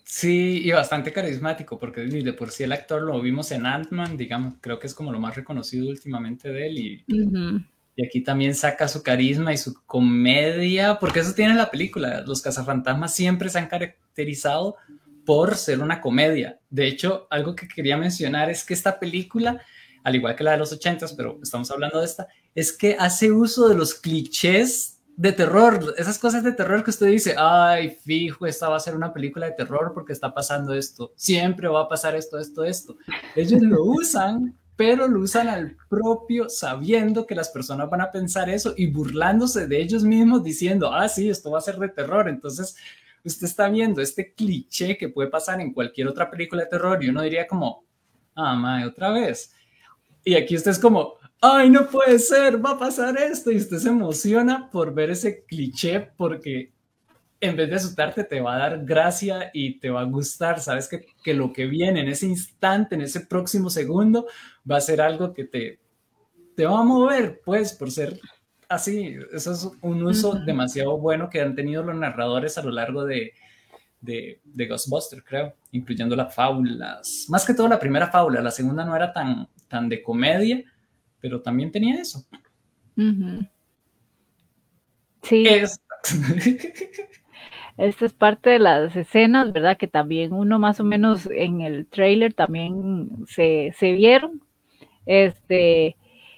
[0.05, 4.55] Sí, y bastante carismático, porque de por sí el actor lo vimos en Ant-Man, digamos,
[4.61, 7.05] creo que es como lo más reconocido últimamente de él y
[7.95, 12.23] Y aquí también saca su carisma y su comedia, porque eso tiene la película.
[12.23, 14.77] Los cazafantasmas siempre se han caracterizado
[15.25, 16.59] por ser una comedia.
[16.71, 19.61] De hecho, algo que quería mencionar es que esta película,
[20.05, 23.31] al igual que la de los ochentas, pero estamos hablando de esta, es que hace
[23.31, 28.47] uso de los clichés de terror, esas cosas de terror que usted dice, ay, fijo,
[28.47, 31.89] esta va a ser una película de terror porque está pasando esto, siempre va a
[31.89, 32.97] pasar esto, esto, esto.
[33.37, 38.49] Ellos lo usan, pero lo usan al propio sabiendo que las personas van a pensar
[38.49, 42.29] eso y burlándose de ellos mismos diciendo, ah, sí, esto va a ser de terror.
[42.29, 42.77] Entonces,
[43.25, 47.09] usted está viendo este cliché que puede pasar en cualquier otra película de terror y
[47.09, 47.85] uno diría como,
[48.35, 49.53] ah, mae, otra vez.
[50.25, 53.51] Y aquí usted es como, ay, no puede ser, va a pasar esto.
[53.51, 56.73] Y usted se emociona por ver ese cliché porque
[57.43, 60.61] en vez de asustarte te va a dar gracia y te va a gustar.
[60.61, 64.29] Sabes que, que lo que viene en ese instante, en ese próximo segundo,
[64.69, 65.81] va a ser algo que te,
[66.55, 68.21] te va a mover, pues, por ser
[68.69, 69.17] así.
[69.33, 73.33] Eso es un uso demasiado bueno que han tenido los narradores a lo largo de,
[74.01, 77.27] de, de Ghostbusters, creo, incluyendo las fábulas.
[77.29, 80.63] Más que todo la primera fábula, la segunda no era tan, tan de comedia,
[81.21, 82.25] pero también tenía eso.
[85.25, 85.45] Sí.
[87.79, 89.77] Esta es parte de las escenas, ¿verdad?
[89.77, 94.43] Que también uno más o menos en el trailer también se, vieron.
[95.07, 95.97] Este,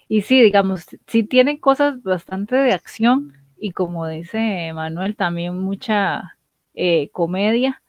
[0.08, 6.36] y sí, digamos, sí tienen cosas bastante de acción y como dice Manuel, también mucha
[6.74, 7.82] eh, comedia.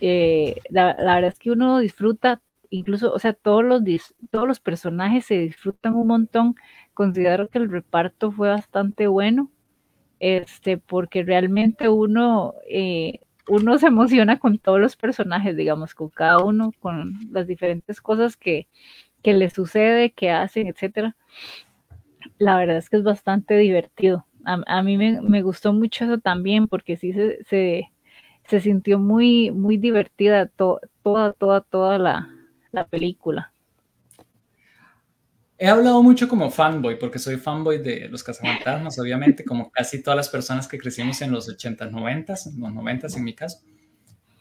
[0.00, 2.40] Eh, la, la, verdad es que uno disfruta
[2.72, 3.82] incluso, o sea, todos los,
[4.30, 6.56] todos los personajes se disfrutan un montón.
[6.94, 9.50] Considero que el reparto fue bastante bueno,
[10.22, 16.38] este, porque realmente uno, eh, uno se emociona con todos los personajes, digamos, con cada
[16.38, 18.68] uno, con las diferentes cosas que,
[19.20, 21.16] que le sucede, que hacen, etcétera.
[22.38, 24.24] La verdad es que es bastante divertido.
[24.44, 30.46] A, mí me, gustó mucho eso también, porque sí se, se, sintió muy, muy divertida
[30.46, 32.28] toda, toda, toda la,
[32.70, 33.51] la película.
[35.62, 40.16] He hablado mucho como fanboy, porque soy fanboy de los cazafantasmas, obviamente, como casi todas
[40.16, 43.58] las personas que crecimos en los 80s, 90s, los 90s en mi caso.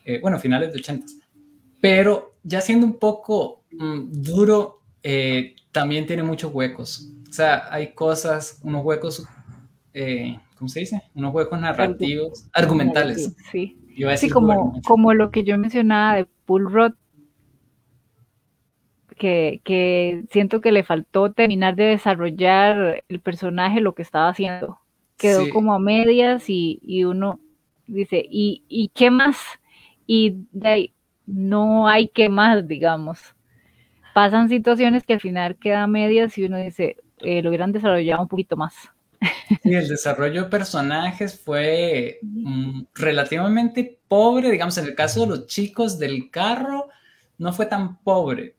[0.03, 1.21] Eh, bueno, finales de 80s.
[1.79, 7.11] Pero ya siendo un poco mm, duro, eh, también tiene muchos huecos.
[7.29, 9.23] O sea, hay cosas, unos huecos,
[9.93, 11.03] eh, ¿cómo se dice?
[11.13, 13.31] Unos huecos narrativos, argumentales.
[13.51, 13.77] Sí,
[14.17, 16.93] sí como, como lo que yo mencionaba de Pull Rod,
[19.17, 24.79] que, siento que le faltó terminar de desarrollar el personaje lo que estaba haciendo.
[25.17, 27.39] Quedó como a medias y, uno
[27.87, 29.37] dice, ¿y, ¿y, qué más?
[30.07, 30.93] Y de ahí,
[31.25, 33.19] no hay qué más, digamos.
[34.13, 38.21] Pasan situaciones que al final quedan a medias y uno dice, eh, lo hubieran desarrollado
[38.21, 38.73] un poquito más.
[39.63, 45.47] Sí, el desarrollo de personajes fue mm, relativamente pobre, digamos, en el caso de los
[45.47, 46.87] chicos del carro,
[47.37, 48.55] no fue tan pobre,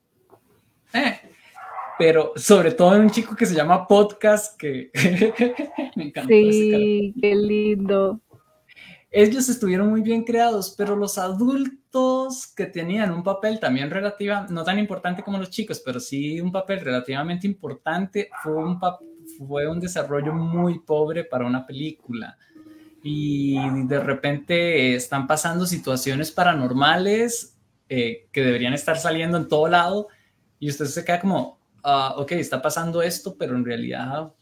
[0.94, 1.20] eh,
[1.98, 4.90] pero sobre todo en un chico que se llama Podcast, que
[5.96, 6.28] me encantó.
[6.28, 8.20] Sí, qué lindo.
[9.14, 14.64] Ellos estuvieron muy bien creados, pero los adultos que tenían un papel también relativa, no
[14.64, 18.81] tan importante como los chicos, pero sí un papel relativamente importante, fue un,
[19.37, 22.38] fue un desarrollo muy pobre para una película.
[23.02, 27.59] Y de repente están pasando situaciones paranormales
[27.90, 30.09] eh, que deberían estar saliendo en todo lado
[30.62, 34.33] y usted se queda como, uh, ok, está pasando esto, pero en realidad,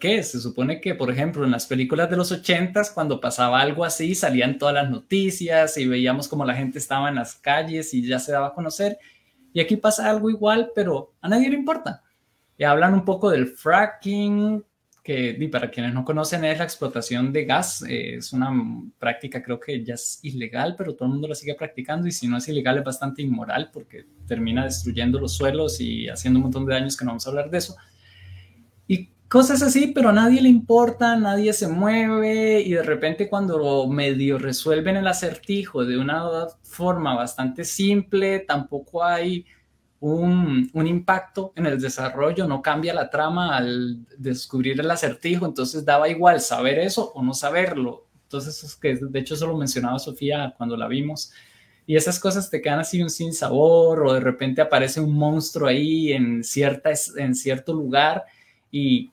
[0.00, 3.84] ¿qué Se supone que, por ejemplo, en las películas de los ochentas, cuando pasaba algo
[3.84, 8.06] así, salían todas las noticias y veíamos como la gente estaba en las calles y
[8.06, 8.96] ya se daba a conocer.
[9.52, 12.02] Y aquí pasa algo igual, pero a nadie le importa.
[12.56, 14.64] Y hablan un poco del fracking,
[15.04, 18.50] que para quienes no conocen es la explotación de gas, eh, es una
[18.98, 22.26] práctica creo que ya es ilegal, pero todo el mundo la sigue practicando y si
[22.26, 26.64] no es ilegal es bastante inmoral porque termina destruyendo los suelos y haciendo un montón
[26.64, 27.76] de daños que no vamos a hablar de eso.
[28.88, 33.86] Y cosas así, pero a nadie le importa, nadie se mueve y de repente cuando
[33.86, 36.24] medio resuelven el acertijo de una
[36.62, 39.44] forma bastante simple, tampoco hay
[40.04, 46.10] un, impacto en el desarrollo, no cambia la trama al descubrir el acertijo, entonces daba
[46.10, 48.06] igual saber eso o no saberlo.
[48.24, 51.32] Entonces, es que de hecho eso lo mencionaba Sofía cuando la vimos.
[51.86, 55.68] Y esas cosas te quedan así un sin sabor o de repente aparece un monstruo
[55.68, 58.24] ahí en, cierta, en cierto lugar
[58.70, 59.10] y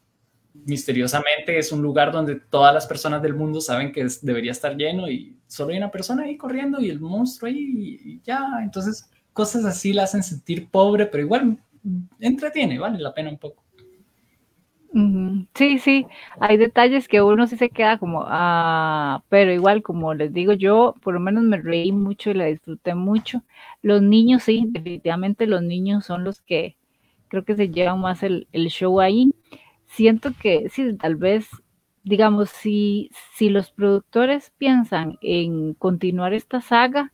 [0.54, 5.10] misteriosamente es un lugar donde todas las personas del mundo saben que debería estar lleno
[5.10, 8.46] y solo hay una persona ahí corriendo y el monstruo ahí y ya.
[8.62, 11.58] Entonces cosas así la hacen sentir pobre, pero igual
[12.20, 13.64] entretiene, vale la pena un poco.
[15.56, 16.06] Sí, sí,
[16.40, 20.96] hay detalles que uno sí se queda como, ah, pero igual como les digo yo,
[21.02, 23.44] por lo menos me reí mucho y la disfruté mucho.
[23.82, 26.76] Los niños, sí, definitivamente los niños son los que
[27.30, 29.32] creo que se llevan más el, show ahí.
[29.88, 31.48] Siento que sí, tal vez,
[32.04, 37.14] digamos, si, si los productores piensan en continuar esta saga,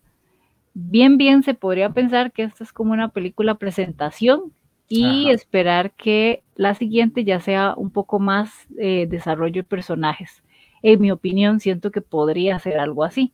[0.80, 4.54] bien, bien se podría pensar que esta es como una película presentación
[4.88, 10.44] y esperar que la siguiente ya sea un poco más eh, desarrollo de personajes.
[10.84, 13.34] En mi opinión, siento que podría ser algo así.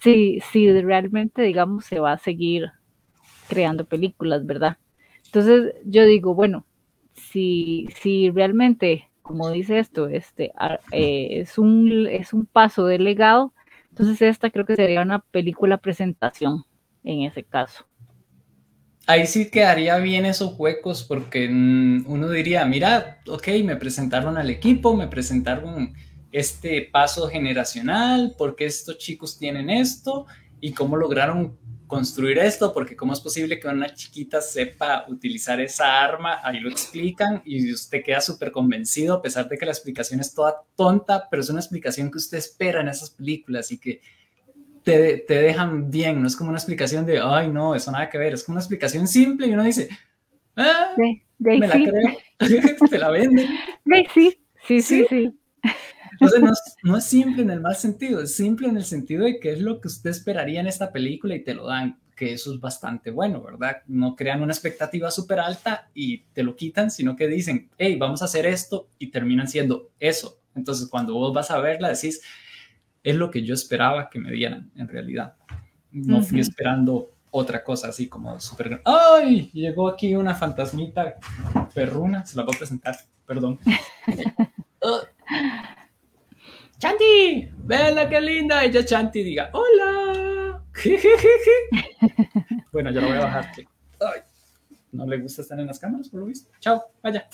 [0.00, 2.70] Si, si realmente, digamos, se va a seguir
[3.48, 4.78] creando películas, ¿verdad?
[5.26, 6.64] Entonces yo digo, bueno,
[7.14, 10.52] si, si realmente, como dice esto, este,
[10.92, 13.52] eh, es, un, es un paso de legado,
[13.90, 16.64] entonces esta creo que sería una película presentación
[17.04, 17.86] en ese caso.
[19.06, 24.48] Ahí sí quedaría bien esos huecos porque mm, uno diría, mira, ok, me presentaron al
[24.48, 25.94] equipo, me presentaron
[26.32, 30.26] este paso generacional, porque estos chicos tienen esto
[30.60, 36.02] y cómo lograron construir esto, porque cómo es posible que una chiquita sepa utilizar esa
[36.02, 40.20] arma, ahí lo explican y usted queda súper convencido a pesar de que la explicación
[40.20, 44.00] es toda tonta, pero es una explicación que usted espera en esas películas y que
[44.84, 48.34] te, dejan bien, no es como una explicación de, ay, no, eso nada que ver,
[48.34, 49.88] es como una explicación simple y uno dice,
[50.56, 50.94] ah,
[51.38, 52.16] me la creo,
[52.90, 53.48] te la venden.
[54.14, 55.38] Sí, sí, sí, sí.
[56.12, 56.42] Entonces
[56.82, 59.60] no es, simple en el mal sentido, es simple en el sentido de que es
[59.60, 63.10] lo que usted esperaría en esta película y te lo dan, que eso es bastante
[63.10, 63.82] bueno, ¿verdad?
[63.86, 68.22] No crean una expectativa súper alta y te lo quitan, sino que dicen, hey, vamos
[68.22, 70.38] a hacer esto y terminan siendo eso.
[70.54, 72.22] Entonces cuando vos vas a verla decís,
[73.04, 75.36] es lo que yo esperaba que me dieran en realidad.
[75.92, 78.80] No fui esperando otra cosa así como súper...
[78.84, 79.50] ¡Ay!
[79.52, 81.16] Llegó aquí una fantasmita
[81.72, 83.60] perruna, se la voy a presentar, perdón.
[84.82, 84.98] uh.
[86.78, 87.48] ¡Chanti!
[87.58, 88.64] ¡Vela qué linda!
[88.64, 90.62] Ella Chanti diga ¡Hola!
[92.72, 93.52] bueno, ya lo voy a bajar.
[93.56, 94.20] Ay,
[94.92, 96.50] no le gusta estar en las cámaras, por lo visto.
[96.58, 97.28] Chao, vaya.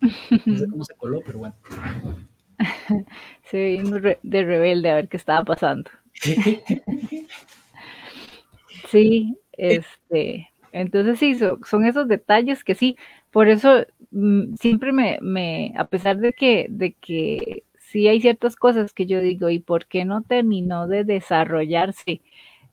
[0.00, 1.54] No sé cómo se coló, pero bueno.
[3.44, 3.82] Se
[4.22, 5.90] de rebelde a ver qué estaba pasando.
[8.88, 12.96] sí, este, entonces sí, son, esos detalles que sí,
[13.30, 18.56] por eso mm, siempre me, me, a pesar de que, de que sí hay ciertas
[18.56, 22.20] cosas que yo digo, ¿y por qué no terminó de desarrollarse?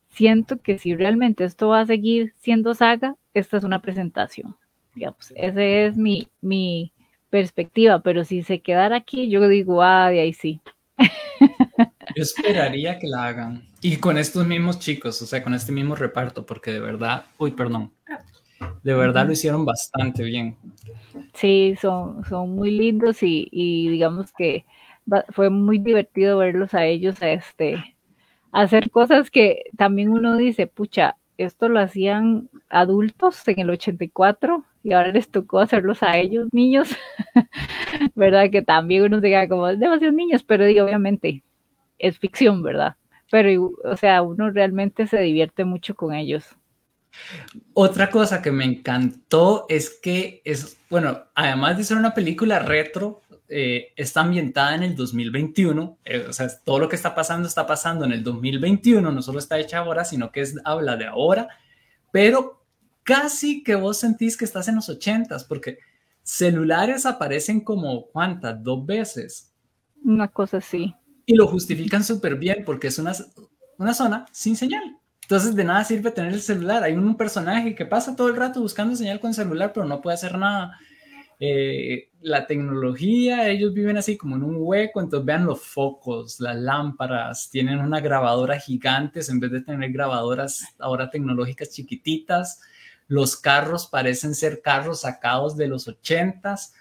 [0.10, 4.56] Siento que si realmente esto va a seguir siendo saga, esta es una presentación.
[4.94, 6.94] Digamos, ese es mi, mi,
[7.36, 10.62] perspectiva, pero si se quedara aquí, yo digo, ah, de ahí sí.
[12.16, 13.68] Yo esperaría que la hagan.
[13.82, 17.52] Y con estos mismos chicos, o sea, con este mismo reparto, porque de verdad, uy,
[17.52, 17.92] perdón,
[18.84, 20.56] de verdad lo hicieron bastante bien.
[21.34, 24.64] Sí, son, son muy lindos y, y digamos que
[25.32, 27.84] fue muy divertido verlos a ellos este,
[28.54, 34.94] hacer cosas que también uno dice, pucha, esto lo hacían adultos en el 84 y
[34.94, 36.90] ahora les tocó hacerlos a ellos, niños,
[38.16, 38.52] ¿verdad?
[38.52, 41.42] Que también uno diga como demasiados niños, pero digo, obviamente
[41.98, 42.96] es ficción, ¿verdad?
[43.32, 46.46] Pero, o sea, uno realmente se divierte mucho con ellos.
[47.74, 53.24] Otra cosa que me encantó es que es, bueno, además de ser una película retro,
[53.50, 57.66] eh, está ambientada en el 2021, eh, o sea, todo lo que está pasando está
[57.66, 61.48] pasando en el 2021, no solo está hecha ahora, sino que es, habla de ahora,
[62.12, 62.65] pero
[63.06, 65.78] casi que vos sentís que estás en los ochentas, porque
[66.24, 68.62] celulares aparecen como, ¿cuántas?
[68.62, 69.54] Dos veces.
[70.04, 70.94] Una cosa así.
[71.26, 73.14] Y lo justifican súper bien porque es una,
[73.78, 74.98] una zona sin señal.
[75.22, 76.84] Entonces de nada sirve tener el celular.
[76.84, 80.02] Hay un personaje que pasa todo el rato buscando señal con el celular, pero no
[80.02, 80.78] puede hacer nada.
[81.40, 86.56] Eh, la tecnología, ellos viven así como en un hueco, entonces vean los focos, las
[86.56, 92.62] lámparas, tienen una grabadora gigantes en vez de tener grabadoras ahora tecnológicas chiquititas
[93.08, 96.74] los carros parecen ser carros sacados de los ochentas,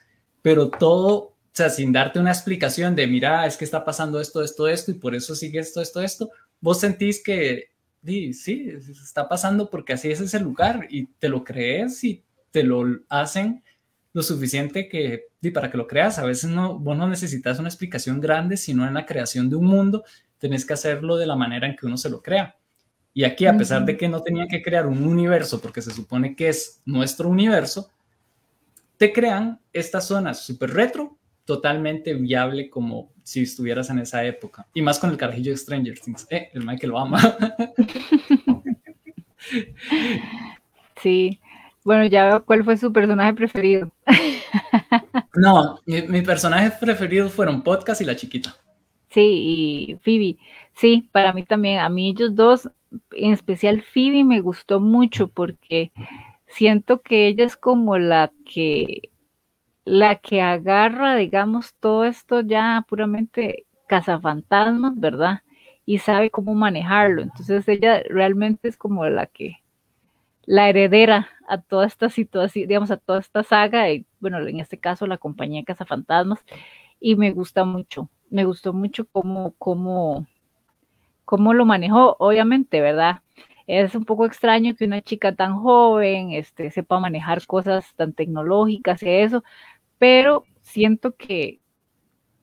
[0.42, 4.42] pero todo, o sea, sin darte una explicación de, mira, es que está pasando esto,
[4.42, 7.70] esto, esto, y por eso sigue esto, esto, esto, vos sentís que,
[8.04, 8.68] sí,
[9.02, 13.62] está pasando porque así es ese lugar, y te lo crees y te lo hacen
[14.12, 18.20] lo suficiente que, para que lo creas, a veces no, vos no necesitas una explicación
[18.20, 20.04] grande, sino en la creación de un mundo,
[20.38, 22.56] tenés que hacerlo de la manera en que uno se lo crea.
[23.14, 26.34] Y aquí, a pesar de que no tenían que crear un universo, porque se supone
[26.34, 27.88] que es nuestro universo,
[28.96, 34.66] te crean esta zona súper retro, totalmente viable como si estuvieras en esa época.
[34.74, 36.26] Y más con el carajillo de Stranger Things.
[36.28, 37.20] Eh, el Mike lo ama.
[41.02, 41.38] Sí.
[41.84, 43.90] Bueno, ya veo cuál fue su personaje preferido.
[45.34, 48.56] no, mi, personaje preferido fueron Podcast y la chiquita.
[49.10, 50.38] Sí, y Phoebe.
[50.74, 51.80] Sí, para mí también.
[51.80, 52.70] A mí ellos dos,
[53.12, 55.92] en especial Phoebe, me gustó mucho porque
[56.46, 59.10] siento que ella es como la que
[59.84, 65.42] la que agarra, digamos, todo esto ya puramente cazafantasmas, ¿verdad?
[65.86, 67.22] Y sabe cómo manejarlo.
[67.22, 69.58] Entonces ella realmente es como la que,
[70.46, 74.78] la heredera a toda esta situación, digamos, a toda esta saga, y bueno, en este
[74.78, 76.40] caso la compañía de cazafantasmas,
[77.00, 80.26] y me gusta mucho, me gustó mucho cómo, cómo,
[81.24, 83.22] cómo lo manejó, obviamente, ¿verdad?
[83.66, 89.02] Es un poco extraño que una chica tan joven este, sepa manejar cosas tan tecnológicas
[89.02, 89.42] y eso,
[89.98, 91.60] pero siento que,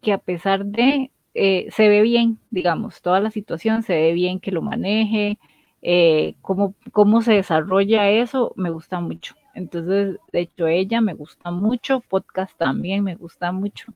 [0.01, 4.39] que a pesar de, eh, se ve bien, digamos, toda la situación, se ve bien
[4.39, 5.37] que lo maneje,
[5.81, 9.35] eh, cómo, cómo se desarrolla eso, me gusta mucho.
[9.53, 13.93] Entonces, de hecho, ella me gusta mucho, podcast también me gusta mucho.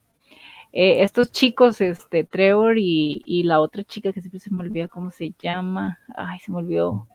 [0.78, 4.90] Eh, estos chicos, este, Trevor y, y, la otra chica que siempre se me olvida
[4.90, 7.08] cómo se llama, ay, se me olvidó,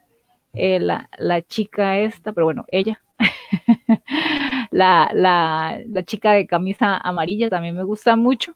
[0.54, 3.02] la, la chica esta, pero bueno, ella,
[4.70, 8.54] la, la, la, chica de camisa amarilla también me gusta mucho,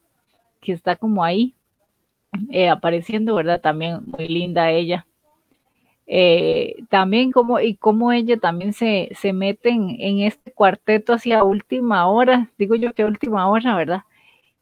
[0.59, 1.53] que está como ahí
[2.49, 3.61] eh, apareciendo, ¿verdad?
[3.61, 5.05] También muy linda ella.
[6.07, 12.07] Eh, también como y cómo ella también se, se mete en, este cuarteto hacia última
[12.07, 14.01] hora, digo yo que última hora, ¿verdad?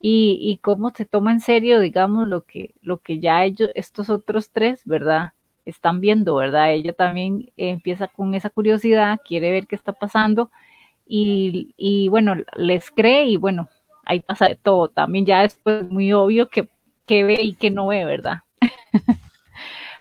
[0.06, 4.10] Y, y cómo se toma en serio, digamos, lo que, lo que ya ellos, estos
[4.10, 5.34] otros tres, ¿verdad?
[5.66, 6.74] están viendo, ¿verdad?
[6.74, 10.52] Ella también empieza con esa curiosidad, quiere ver qué está pasando
[11.06, 13.70] y, bueno, les cree y bueno,
[14.06, 14.90] ahí pasa de todo.
[14.90, 16.70] También ya es pues, muy obvio que,
[17.06, 18.40] que ve y que no ve, ¿verdad?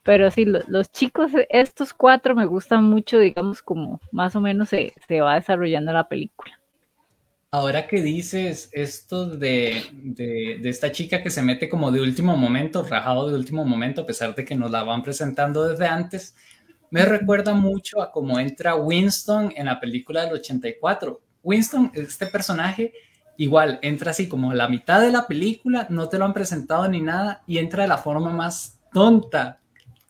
[0.04, 4.94] Pero sí, los, chicos, estos cuatro me gustan mucho, digamos, como más o menos se,
[5.06, 6.58] se va desarrollando la película.
[7.54, 12.82] Ahora que dices esto de, de, esta chica que se mete como de último momento,
[12.82, 16.34] rajado de último momento, a pesar de que nos la van presentando desde antes,
[16.90, 21.20] me recuerda mucho a cómo entra Winston en la película del 84.
[21.42, 22.94] Winston, este personaje,
[23.36, 26.88] igual entra así como a la mitad de la película, no te lo han presentado
[26.88, 29.60] ni nada y entra de la forma más tonta.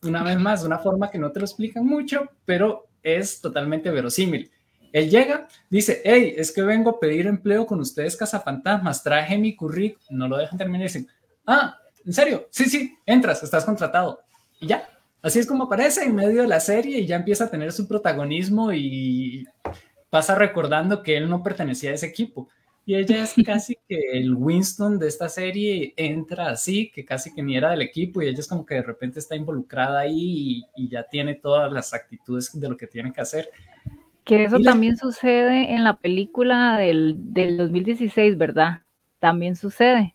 [0.05, 4.49] Una vez más, una forma que no te lo explican mucho, pero es totalmente verosímil
[4.93, 9.57] él llega, dice, hey, es que vengo a pedir empleo con ustedes, cazafantasmas, traje mi
[9.57, 11.09] currículum, no lo dejan terminar dicen,
[11.47, 12.47] ah, ¿en serio?
[12.51, 14.21] Sí, sí, entras, estás contratado.
[14.61, 14.89] Y ya,
[15.23, 17.89] así es como aparece en medio de la serie y ya empieza a tener su
[17.89, 19.47] protagonismo y
[20.11, 22.49] pasa recordando que él no pertenecía a ese equipo.
[22.85, 27.43] Y ella es casi que el Winston de esta serie entra así, que casi que
[27.43, 30.85] ni era del equipo y ella es como que de repente está involucrada ahí y,
[30.85, 33.49] y ya tiene todas las actitudes de lo que tiene que hacer.
[34.25, 38.83] Que eso también sucede en la película del, del 2016, ¿verdad?
[39.19, 40.15] También sucede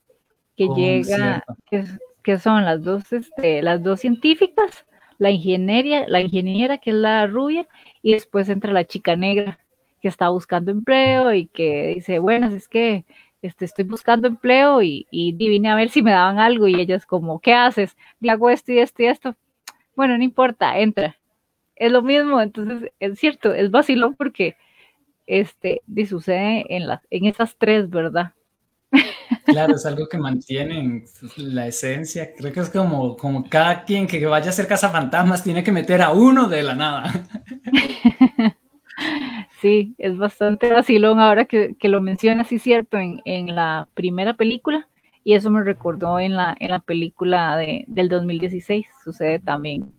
[0.56, 1.44] que oh, llega,
[2.24, 4.86] que, son las dos, este, las dos científicas,
[5.18, 7.68] la ingeniería, la ingeniera que es la rubia,
[8.02, 9.60] y después entra la chica negra
[10.02, 13.06] que está buscando empleo y que dice, bueno, es que
[13.42, 16.96] este, estoy buscando empleo y, y vine a ver si me daban algo y ella
[16.96, 17.96] es como, ¿qué haces?
[18.20, 19.36] Y hago esto y esto y esto.
[19.96, 21.18] Bueno, no importa, entra
[21.78, 24.56] es lo mismo, entonces es cierto, es vacilón porque
[25.26, 28.34] este sucede en las en esas tres, ¿verdad?
[29.46, 31.06] Claro, es algo que mantienen
[31.38, 32.34] la esencia.
[32.34, 36.02] Creo que es como, como cada quien que vaya a hacer cazafantasmas tiene que meter
[36.02, 37.26] a uno de la nada.
[39.62, 44.88] Sí, es bastante vacilón ahora que, lo mencionas, sí, cierto, en, en, la primera película,
[45.24, 49.92] y eso me recordó en la, en la película de, del 2016, sucede también.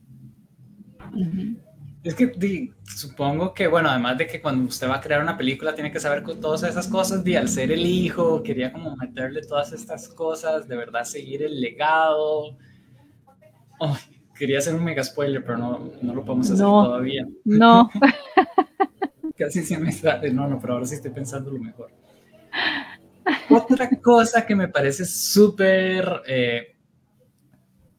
[2.05, 5.75] Es que supongo que, bueno, además de que cuando usted va a crear una película
[5.75, 9.43] tiene que saber con todas esas cosas, y al ser el hijo, quería como meterle
[9.43, 12.57] todas estas cosas, de verdad seguir el legado.
[14.35, 17.27] quería hacer un mega spoiler, pero no, no lo podemos hacer todavía.
[17.45, 17.91] No.
[19.37, 21.91] Casi se me sale, no, no, pero ahora sí estoy pensando lo mejor.
[23.51, 26.78] Otra cosa que me parece súper eh,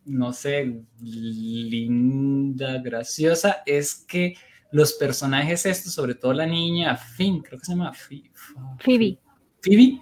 [0.09, 4.35] no sé, linda, graciosa, es que
[4.71, 9.19] los personajes estos, sobre todo la niña Finn, creo que se llama Phoebe.
[9.61, 10.01] Phoebe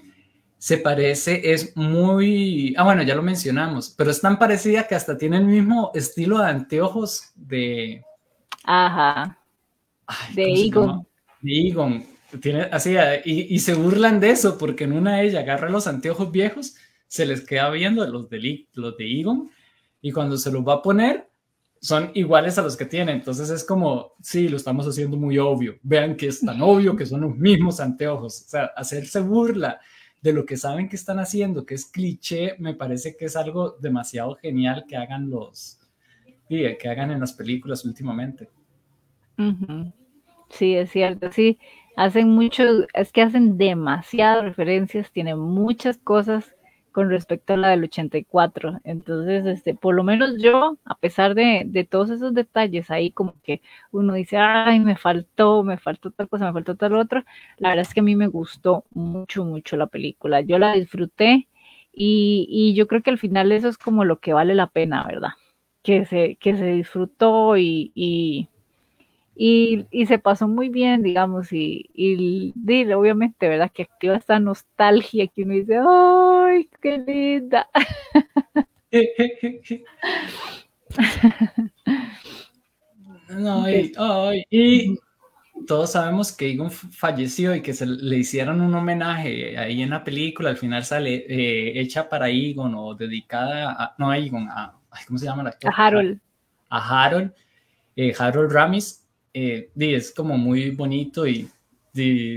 [0.58, 5.18] se parece, es muy, ah bueno, ya lo mencionamos, pero es tan parecida que hasta
[5.18, 8.01] tiene el mismo estilo de anteojos de...
[8.64, 9.38] Ajá.
[10.34, 11.05] de Egon.
[11.41, 12.05] De Egon.
[12.41, 12.95] Tiene, así,
[13.26, 16.76] y, y, se burlan de eso, porque en una de ellas agarra los anteojos viejos,
[17.08, 19.49] se les queda viendo los de, los de Egon
[20.01, 21.29] y cuando se los va a poner,
[21.79, 23.11] son iguales a los que tiene.
[23.11, 25.77] Entonces es como, sí, lo estamos haciendo muy obvio.
[25.83, 28.45] Vean que es tan obvio que son los mismos anteojos.
[28.45, 29.79] O sea, hacerse burla
[30.21, 33.77] de lo que saben que están haciendo, que es cliché, me parece que es algo
[33.79, 35.79] demasiado genial que hagan los,
[36.49, 38.49] que hagan en las películas últimamente.
[40.49, 41.59] Sí, es cierto, sí,
[41.95, 46.55] hacen mucho, es que hacen demasiadas referencias, tienen muchas cosas
[46.97, 48.79] con respecto a la del 84.
[48.83, 53.35] Entonces, este, por lo menos yo, a pesar de, de, todos esos detalles ahí, como
[53.43, 57.23] que uno dice, ay, me faltó, me faltó tal cosa, me faltó tal otra,
[57.57, 60.41] la verdad es que a mí me gustó mucho, mucho la película.
[60.41, 61.47] Yo la disfruté
[61.93, 65.03] y, y yo creo que al final eso es como lo que vale la pena,
[65.03, 65.33] ¿verdad?
[65.83, 68.49] Que se, que se disfrutó y, y
[69.39, 72.55] y, se pasó muy bien, digamos, y, y,
[72.93, 73.71] obviamente, ¿verdad?
[73.71, 77.69] Que activa esta nostalgia que uno dice, ¡ay, qué linda!
[83.29, 83.93] no, y,
[84.49, 84.97] y,
[85.67, 90.03] todos sabemos que Egon falleció y que se le hicieron un homenaje ahí en la
[90.03, 94.79] película, al final sale eh, hecha para Egon o dedicada a, no a Egon, a,
[95.05, 95.71] ¿cómo se llama la actor?
[95.71, 96.19] A Harold.
[96.69, 97.33] A Harold,
[97.95, 99.07] eh, Harold Ramis,
[99.39, 101.47] eh, es como muy bonito y,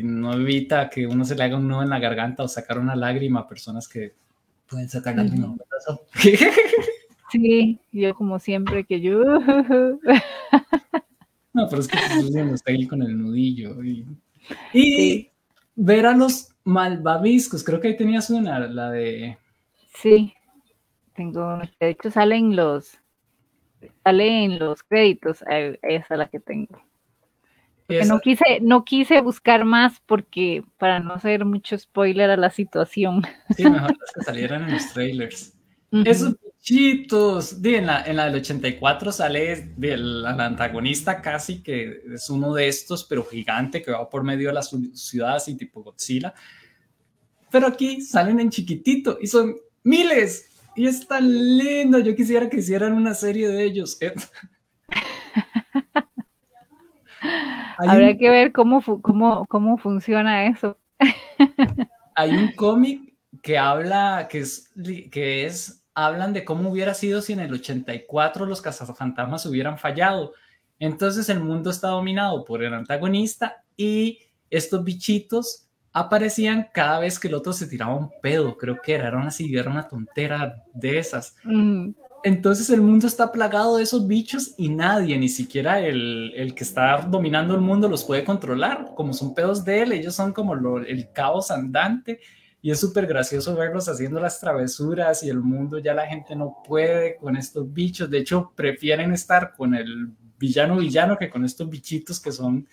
[0.03, 2.97] no evita que uno se le haga un nudo en la garganta o sacar una
[2.97, 4.15] lágrima a personas que
[4.67, 5.59] pueden sacar lágrimas.
[7.31, 9.23] Sí, yo como siempre que yo...
[11.53, 11.97] no, pero es que
[12.55, 13.77] está ahí con el nudillo.
[14.73, 15.29] Y,
[15.77, 19.39] ver a los malvaviscos, creo que ahí tenías una, la de...
[19.95, 20.35] Sí,
[21.15, 22.99] tengo, de hecho salen los,
[24.03, 26.90] salen los créditos, esa es la que tengo
[28.07, 33.23] no quise, no quise buscar más porque para no hacer mucho spoiler a la situación.
[33.57, 35.53] Sí, mejor que salieran en los trailers.
[35.91, 37.57] Esos bichitos.
[37.65, 43.05] en, la, en la del 84 sale el, antagonista casi, que es uno de estos,
[43.05, 46.33] pero gigante, que va por medio de las ciudades y tipo Godzilla.
[47.51, 50.47] Pero aquí salen en chiquitito y son miles.
[50.77, 51.99] Y es tan lindo.
[51.99, 53.99] Yo quisiera que hicieran una serie de ellos.
[57.89, 60.77] Habrá que ver cómo, cómo, cómo funciona eso.
[62.15, 64.71] Hay un cómic que habla, que es,
[65.11, 70.33] que es, hablan de cómo hubiera sido si en el 84 los cazafantasmas hubieran fallado.
[70.79, 74.19] Entonces el mundo está dominado por el antagonista y
[74.49, 79.09] estos bichitos aparecían cada vez que el otro se tiraba un pedo, creo que era,
[79.09, 81.37] era una, era una tontera de esas.
[81.45, 81.91] Mm.
[82.23, 87.03] Entonces el mundo está plagado de esos bichos y nadie, ni siquiera el, que está
[87.03, 88.93] dominando el mundo, los puede controlar.
[88.95, 92.21] Como son pedos de él, ellos son como el caos andante
[92.63, 96.59] y es súper gracioso verlos haciendo las travesuras y el mundo ya la gente no
[96.67, 98.11] puede con estos bichos.
[98.11, 102.69] De hecho, prefieren estar con el villano villano que con estos bichitos que son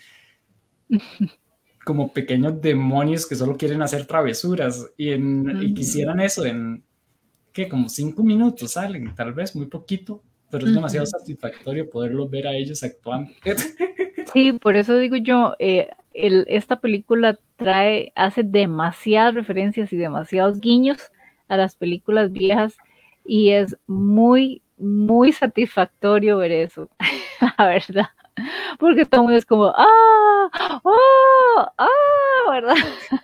[1.86, 6.84] como pequeños demonios que solo quieren hacer travesuras y, y quisieran eso en,
[7.58, 12.46] que como cinco minutos salen, tal vez muy poquito, pero es demasiado satisfactorio poderlos ver
[12.48, 13.32] a ellos actuando.
[14.34, 20.98] Sí, por eso digo yo, eh, esta película trae, hace demasiadas referencias y demasiados guiños
[21.48, 22.76] a las películas viejas
[23.26, 26.90] y es muy, muy satisfactorio ver eso,
[27.58, 28.10] la verdad.
[28.78, 30.50] Porque todo es como, ¡ah!
[30.52, 31.72] ¡ah!
[31.78, 31.88] ¡ah!
[32.50, 32.76] ¿Verdad?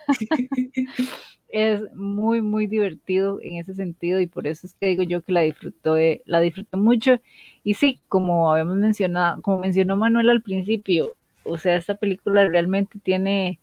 [1.48, 5.32] es muy, muy divertido en ese sentido y por eso es que digo yo que
[5.32, 7.20] la disfruto, la disfruto mucho.
[7.62, 11.14] Y sí, como habíamos mencionado, como mencionó Manuel al principio,
[11.44, 13.60] o sea, esta película realmente tiene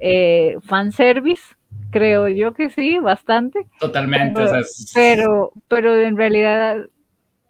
[0.00, 1.42] eh, fanservice,
[1.90, 3.66] creo yo que sí, bastante.
[3.78, 4.40] Totalmente.
[4.94, 6.86] Pero, pero, en realidad,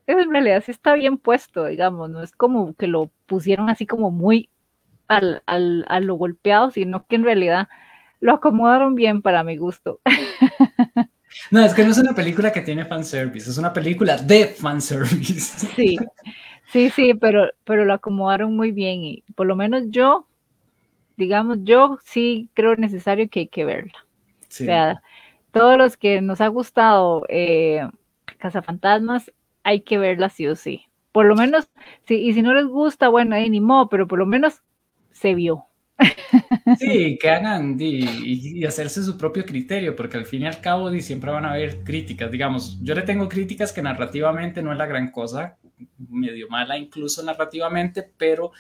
[0.09, 4.11] en realidad sí está bien puesto, digamos, no es como que lo pusieron así como
[4.11, 4.49] muy
[5.09, 7.69] al, al, a lo golpeado, sino que en realidad
[8.21, 10.01] lo acomodaron bien para mi gusto.
[11.51, 15.67] No, es que no es una película que tiene fanservice, es una película de fanservice.
[15.77, 15.99] Sí,
[16.73, 20.27] sí, sí, pero, pero lo acomodaron muy bien y por lo menos yo,
[21.17, 24.07] digamos, yo sí creo necesario que hay que verla.
[24.43, 25.03] O sea,
[25.53, 27.87] todos los que nos ha gustado eh,
[28.39, 29.31] Cazafantasmas,
[29.63, 30.87] hay que verla sí o sí.
[31.13, 31.69] Por lo menos,
[32.07, 34.63] sí, y si no les gusta, bueno, ahí ni modo, pero por lo menos
[35.19, 35.65] se vio.
[36.79, 41.31] Sí, que hagan y, hacerse su propio criterio, porque al fin y al cabo siempre
[41.31, 42.31] van a haber críticas.
[42.31, 45.57] Digamos, yo le tengo críticas que narrativamente no es la gran cosa,
[46.09, 48.53] medio mala incluso narrativamente, pero,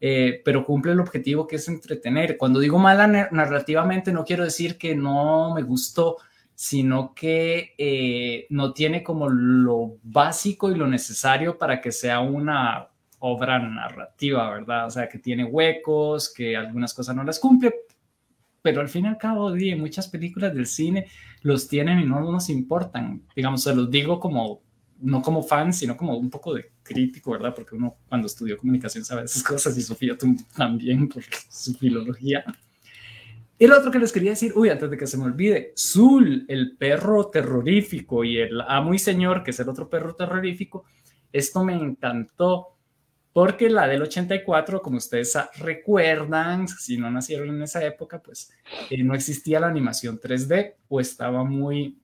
[0.00, 2.36] eh, pero cumple el objetivo que es entretener.
[2.36, 6.16] Cuando digo mala narrativamente no quiero decir que no me gustó,
[6.54, 12.88] sino que eh, no tiene como lo básico y lo necesario para que sea una
[13.18, 14.86] obra narrativa, ¿verdad?
[14.86, 17.74] O sea, que tiene huecos, que algunas cosas no las cumple,
[18.62, 21.06] pero al fin y al cabo, muchas películas del cine
[21.42, 23.22] los tienen y no nos importan.
[23.34, 24.62] Digamos, se los digo como,
[25.00, 27.54] no como fan, sino como un poco de crítico, ¿verdad?
[27.54, 30.16] Porque uno cuando estudió comunicación sabe esas cosas y Sofía
[30.56, 32.44] también por su filología.
[33.58, 36.44] Y lo otro que les quería decir, uy, antes de que se me olvide, Zul,
[36.48, 40.84] el perro terrorífico y el amo y señor, que es el otro perro terrorífico,
[41.32, 42.75] esto me encantó
[43.36, 48.50] porque la del 84, como ustedes recuerdan, si no nacieron en esa época, pues
[48.88, 51.98] eh, no existía la animación 3D o estaba muy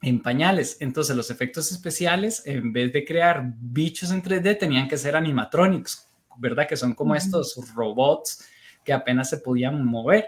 [0.00, 0.76] en pañales.
[0.78, 6.08] Entonces los efectos especiales, en vez de crear bichos en 3D, tenían que ser animatronics,
[6.38, 6.68] ¿verdad?
[6.68, 8.46] Que son como estos robots
[8.84, 10.26] que apenas se podían mover.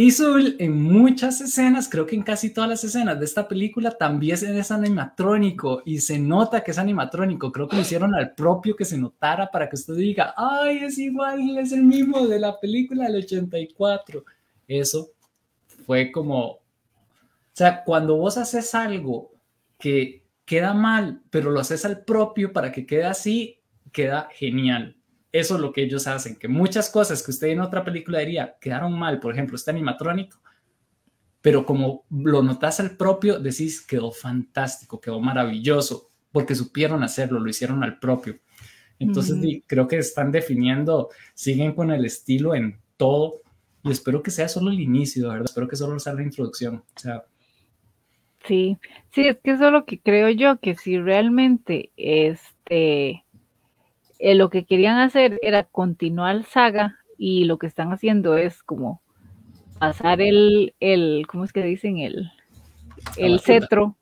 [0.00, 0.14] Y
[0.60, 4.70] en muchas escenas, creo que en casi todas las escenas de esta película también es
[4.70, 7.50] animatrónico y se nota que es animatrónico.
[7.50, 10.98] Creo que lo hicieron al propio que se notara para que usted diga, ay, es
[10.98, 14.24] igual, es el mismo de la película del 84.
[14.68, 15.10] Eso
[15.84, 16.60] fue como, o
[17.54, 19.32] sea, cuando vos haces algo
[19.80, 23.58] que queda mal, pero lo haces al propio para que quede así,
[23.90, 24.97] queda genial
[25.32, 28.56] eso es lo que ellos hacen, que muchas cosas que usted en otra película diría
[28.60, 30.38] quedaron mal, por ejemplo, este animatrónico,
[31.40, 37.48] pero como lo notas al propio, decís quedó fantástico, quedó maravilloso, porque supieron hacerlo, lo
[37.48, 38.38] hicieron al propio.
[38.98, 43.42] Entonces, creo que están definiendo, siguen con el estilo en todo,
[43.84, 45.44] y espero que sea solo el inicio, ¿verdad?
[45.44, 46.82] Espero que solo sea la introducción.
[46.96, 47.24] O sea,
[48.44, 48.76] sí,
[49.14, 53.24] sí, es que eso es lo que creo yo, que si realmente este
[54.18, 59.00] eh, lo que querían hacer era continuar saga y lo que están haciendo es como
[59.78, 61.98] pasar el, el ¿cómo es que dicen?
[61.98, 62.30] El,
[63.16, 63.96] el cetro,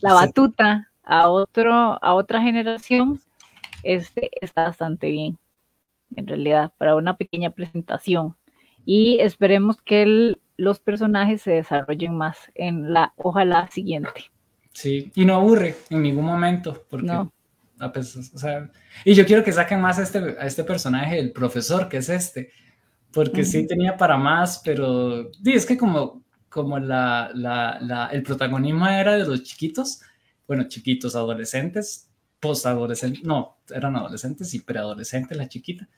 [0.00, 3.20] la batuta a otro, a otra generación,
[3.82, 5.38] este está bastante bien,
[6.16, 8.36] en realidad, para una pequeña presentación.
[8.84, 14.30] Y esperemos que los personajes se desarrollen más en la, ojalá, siguiente.
[14.72, 17.32] Sí, y no aburre en ningún momento, porque no
[19.04, 22.08] y yo quiero que saquen más a este, a este personaje, el profesor, que es
[22.08, 22.52] este,
[23.12, 29.16] porque sí tenía para más, pero es que como, como la, la, el protagonismo era
[29.16, 30.00] de los chiquitos,
[30.46, 32.08] bueno, chiquitos, adolescentes,
[32.40, 35.88] postadolescentes, no, eran adolescentes y preadolescentes, la chiquita,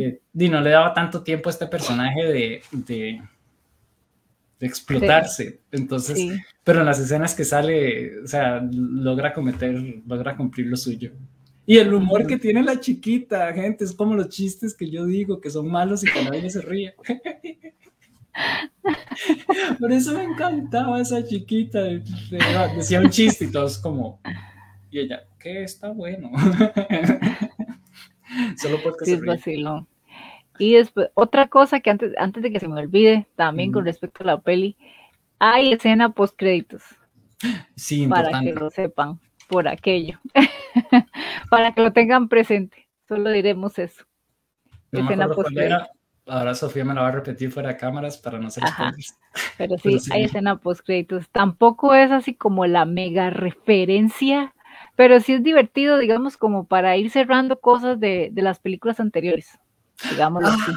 [0.00, 3.22] eh, y no le daba tanto tiempo a este personaje de, de,
[4.60, 5.60] explotarse.
[5.72, 6.18] Entonces,
[6.62, 11.12] pero en las escenas que sale, o sea, logra cometer, logra cumplir lo suyo.
[11.66, 15.40] Y el humor que tiene la chiquita, gente, es como los chistes que yo digo
[15.40, 16.94] que son malos y que nadie se ríe.
[19.78, 21.80] Por eso me encantaba esa chiquita.
[22.76, 24.20] Decía un chiste y todos como,
[24.90, 26.32] y ella, que está bueno.
[28.60, 29.38] Solo porque sí, se ríe.
[30.60, 34.22] Y después, otra cosa que antes, antes de que se me olvide, también con respecto
[34.22, 34.76] a la peli,
[35.38, 36.82] hay escena post créditos.
[37.74, 40.20] Sí, Para que lo sepan, por aquello.
[41.50, 42.88] para que lo tengan presente.
[43.08, 44.04] Solo diremos eso.
[44.92, 45.48] escena post
[46.26, 48.62] Ahora Sofía me la va a repetir fuera de cámaras para no ser
[49.56, 51.30] Pero sí, hay escena post créditos.
[51.30, 54.54] Tampoco es así como la mega referencia,
[54.94, 59.58] pero sí es divertido, digamos, como para ir cerrando cosas de, de las películas anteriores
[60.10, 60.72] digámoslo así.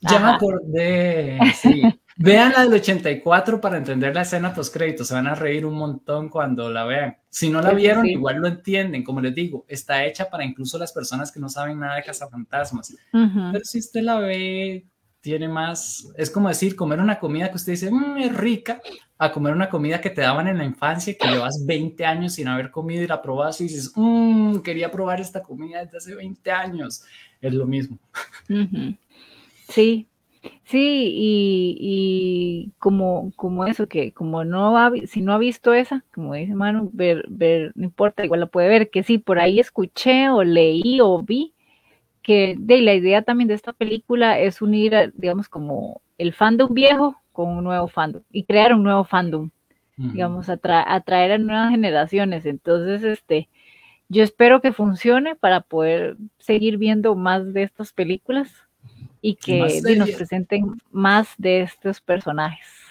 [0.00, 1.82] Ya me acordé, sí.
[2.16, 5.04] Vean la del 84 para entender la escena post crédito.
[5.04, 7.16] Se van a reír un montón cuando la vean.
[7.28, 9.02] Si no la vieron, igual lo entienden.
[9.02, 12.94] Como les digo, está hecha para incluso las personas que no saben nada de cazafantasmas.
[13.10, 14.86] Pero si usted la ve,
[15.24, 16.12] tiene más.
[16.18, 18.82] Es como decir, comer una comida que usted dice, mmm, es rica,
[19.16, 22.46] a comer una comida que te daban en la infancia, que llevas 20 años sin
[22.46, 26.50] haber comido y la probas y dices, mmm, quería probar esta comida desde hace 20
[26.52, 27.04] años
[27.40, 27.98] es lo mismo.
[29.70, 30.08] Sí,
[30.64, 36.34] sí, y, como, como eso, que como no ha, si no ha visto esa, como
[36.34, 40.28] dice Manu, ver, ver, no importa, igual la puede ver, que sí, por ahí escuché
[40.28, 41.53] o leí o vi
[42.24, 47.20] que de la idea también de esta película es unir, digamos, como el fandom viejo
[47.32, 49.50] con un nuevo fandom y crear un nuevo fandom,
[49.96, 52.46] digamos, atraer a nuevas generaciones.
[52.46, 53.50] Entonces, este,
[54.08, 58.50] yo espero que funcione para poder seguir viendo más de estas películas
[59.20, 62.83] y que nos presenten más de estos personajes.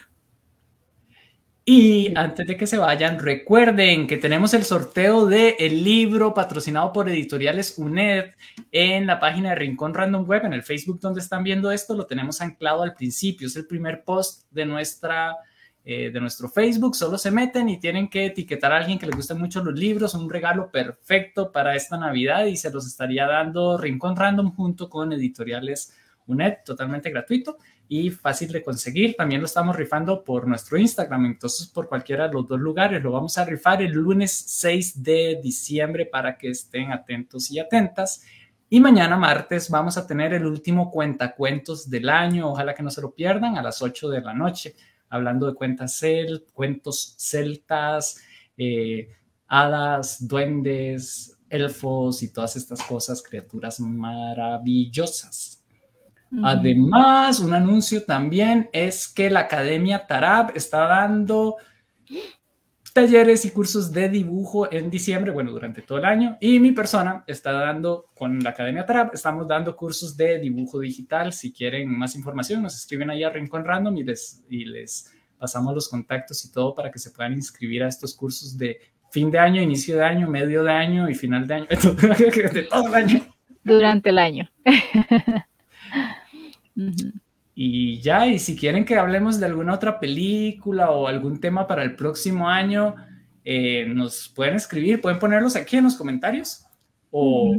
[1.66, 6.92] Y antes de que se vayan, recuerden que tenemos el sorteo del el libro patrocinado
[6.92, 8.32] por Editoriales UNED
[8.74, 12.06] en la página de Rincón Random Web, en el Facebook donde están viendo esto, lo
[12.06, 15.38] tenemos anclado al principio, es el primer post de nuestra
[15.86, 19.16] eh, de nuestro Facebook, solo se meten y tienen que etiquetar a alguien que les
[19.16, 23.78] gusten mucho los libros, un regalo perfecto para esta Navidad y se los estaría dando
[23.78, 25.94] Rincón Random junto con editoriales
[26.28, 27.58] UNED, totalmente gratuito
[27.88, 29.16] y fácil de conseguir.
[29.16, 33.12] También lo estamos rifando por nuestro Instagram, entonces por cualquiera de los dos lugares lo
[33.12, 38.24] vamos a rifar el lunes 6 de diciembre para que estén atentos y atentas.
[38.70, 43.02] Y mañana martes vamos a tener el último cuentacuentos del año, ojalá que no se
[43.02, 44.76] lo pierdan, a las 8 de la noche,
[45.10, 48.20] hablando de cuentas cel, cuentos celtas,
[48.58, 49.10] eh,
[49.48, 55.63] hadas, duendes, elfos y todas estas cosas, criaturas maravillosas.
[56.42, 61.58] Además, un anuncio también es que la Academia Tarab está dando
[62.94, 66.38] talleres y cursos de dibujo en diciembre, bueno, durante todo el año.
[66.40, 71.34] Y mi persona está dando, con la Academia Tarab, estamos dando cursos de dibujo digital.
[71.34, 75.74] Si quieren más información, nos escriben ahí a Rincón Random y les, y les pasamos
[75.74, 78.80] los contactos y todo para que se puedan inscribir a estos cursos de
[79.12, 82.88] fin de año, inicio de año, medio de año y final de año, de todo
[82.88, 83.22] el año.
[83.64, 84.50] Durante el año.
[87.56, 91.84] Y ya, y si quieren que hablemos de alguna otra película o algún tema para
[91.84, 92.96] el próximo año,
[93.46, 96.66] eh, nos pueden escribir, pueden ponerlos aquí en los comentarios
[97.12, 97.56] o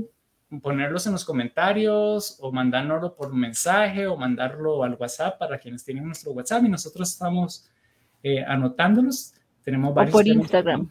[0.63, 6.05] ponerlos en los comentarios o mandárnoslo por mensaje o mandarlo al WhatsApp para quienes tienen
[6.05, 7.69] nuestro WhatsApp y nosotros estamos
[8.23, 9.35] eh, anotándolos.
[9.63, 10.15] Tenemos varios.
[10.15, 10.91] O por Instagram.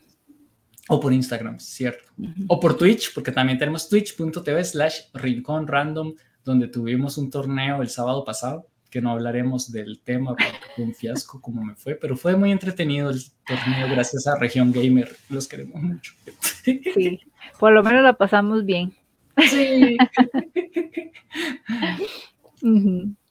[0.89, 2.03] O por Instagram, cierto.
[2.47, 6.13] O por Twitch, porque también tenemos twitch.tv slash rincón random
[6.43, 10.93] donde tuvimos un torneo el sábado pasado, que no hablaremos del tema porque fue un
[10.93, 15.47] fiasco como me fue, pero fue muy entretenido el torneo gracias a Región Gamer, los
[15.47, 16.13] queremos mucho.
[16.63, 17.19] Sí,
[17.59, 18.93] por lo menos la pasamos bien.
[19.49, 19.97] Sí.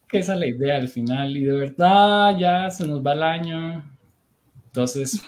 [0.09, 3.23] Que esa es la idea al final y de verdad ya se nos va el
[3.23, 3.85] año.
[4.67, 5.23] Entonces,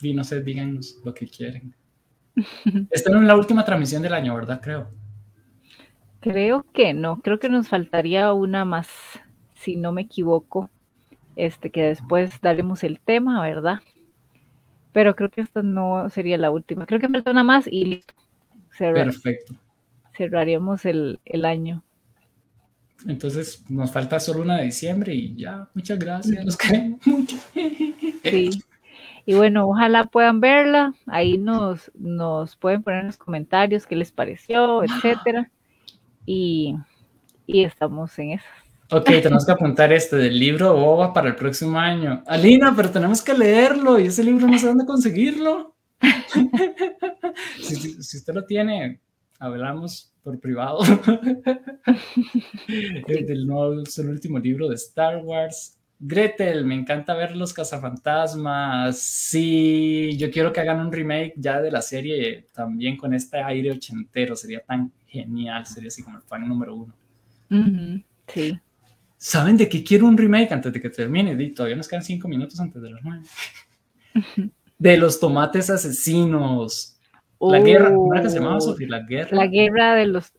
[0.00, 1.74] y no sé, díganos lo que quieren.
[2.90, 4.60] Esta no es la última transmisión del año, ¿verdad?
[4.60, 4.90] Creo.
[6.22, 8.88] Creo que no, creo que nos faltaría una más,
[9.54, 10.70] si no me equivoco,
[11.34, 13.80] este que después daremos el tema, ¿verdad?
[14.92, 16.86] Pero creo que esta no sería la última.
[16.86, 18.14] Creo que falta una más y listo.
[18.78, 19.56] Perfecto.
[20.16, 21.82] Cerraríamos el, el, año.
[23.04, 27.36] Entonces nos falta solo una de diciembre y ya, muchas gracias, los queremos mucho.
[28.22, 28.62] Sí.
[29.26, 30.94] Y bueno, ojalá puedan verla.
[31.06, 35.50] Ahí nos, nos pueden poner en los comentarios qué les pareció, etcétera
[36.26, 36.76] y,
[37.46, 38.44] estamos en eso.
[38.90, 42.22] Ok, tenemos que apuntar este del libro Boba para el próximo año.
[42.26, 45.74] Alina, pero tenemos que leerlo y ese libro no sé dónde conseguirlo.
[47.60, 49.00] si, usted lo tiene,
[49.38, 50.80] hablamos por privado.
[53.06, 55.78] del nuevo, es el último libro de Star Wars.
[56.04, 58.98] Gretel, me encanta ver los cazafantasmas.
[58.98, 63.70] Sí, yo quiero que hagan un remake ya de la serie también con este aire
[63.70, 64.34] ochentero.
[64.34, 66.92] Sería tan genial, sería así como el fan número uno.
[68.26, 68.58] sí.
[69.16, 71.36] ¿Saben de qué quiero un remake antes de que termine?
[71.50, 73.24] todavía nos quedan cinco minutos antes de las nueve.
[74.76, 76.98] De los tomates asesinos.
[77.38, 78.88] La guerra, ¿cómo era que se llamaba, oh, Sofía?
[78.88, 79.36] La guerra.
[79.36, 80.32] La guerra de los,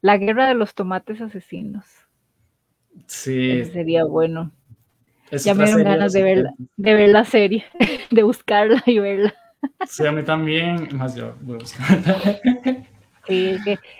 [0.00, 1.84] la guerra de los tomates asesinos.
[3.06, 3.66] Sí.
[3.66, 4.50] sería bueno.
[5.30, 7.64] Ya me dieron ganas de ver, de ver la serie,
[8.10, 9.34] de buscarla y verla.
[9.86, 10.88] Sí, a mí también.
[10.96, 12.16] Más yo voy a buscarla.
[13.28, 13.58] Sí,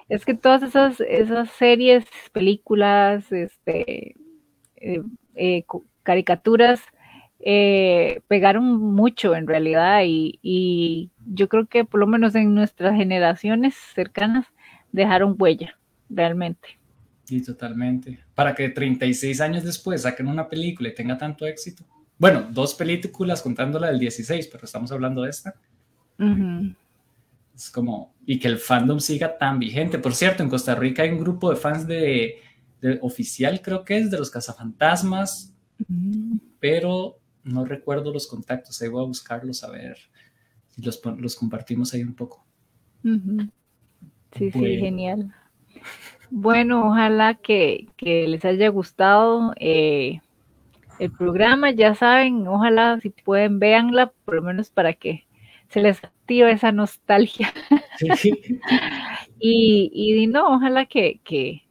[0.08, 4.16] es que, todas esas, esas series, películas, este,
[4.76, 5.02] eh,
[5.34, 5.64] eh,
[6.02, 6.80] caricaturas,
[7.40, 13.74] eh, pegaron mucho en realidad y, yo creo que por lo menos en nuestras generaciones
[13.94, 14.46] cercanas
[14.92, 16.77] dejaron huella, realmente.
[17.28, 18.20] Sí, totalmente.
[18.34, 21.84] Para que 36 años después saquen una película y tenga tanto éxito.
[22.16, 25.54] Bueno, dos películas contando la del 16, pero estamos hablando de esta.
[27.54, 29.98] Es como, y que el fandom siga tan vigente.
[29.98, 32.40] Por cierto, en Costa Rica hay un grupo de fans de,
[33.02, 35.52] oficial, creo que es, de los cazafantasmas,
[36.58, 38.80] pero no recuerdo los contactos.
[38.80, 39.98] Ahí voy a buscarlos a ver
[40.70, 42.42] si los, los compartimos ahí un poco.
[43.02, 45.30] Sí, sí, genial.
[46.30, 50.20] Bueno, ojalá que, les haya gustado eh,
[50.98, 51.70] el programa.
[51.70, 55.26] Ya saben, ojalá si pueden, véanla, por lo menos para que
[55.68, 57.52] se les activa esa nostalgia.
[59.40, 61.62] y, y no, ojalá que, que,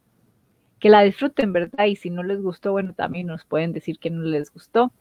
[0.82, 1.86] la disfruten, ¿verdad?
[1.86, 4.91] Y si no les gustó, bueno, también nos pueden decir que no les gustó.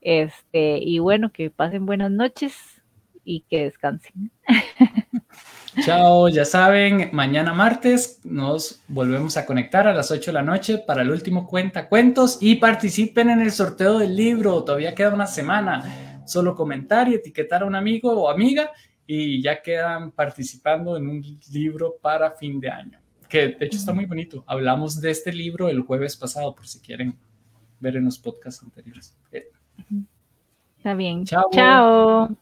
[0.00, 2.75] Este, y bueno, que pasen buenas noches
[3.26, 4.30] y que descansen.
[5.84, 10.78] Chao, ya saben, mañana martes nos volvemos a conectar a las 8 de la noche
[10.78, 14.64] para el último cuenta cuentos y participen en el sorteo del libro.
[14.64, 16.22] Todavía queda una semana.
[16.24, 18.70] Solo comentar y etiquetar a un amigo o amiga
[19.06, 22.98] y ya quedan participando en un libro para fin de año,
[23.28, 24.44] que de hecho está muy bonito.
[24.46, 27.16] Hablamos de este libro el jueves pasado por si quieren
[27.78, 29.16] ver en los podcasts anteriores.
[30.78, 31.24] Está bien.
[31.24, 31.48] Chao.
[31.52, 32.36] Chao.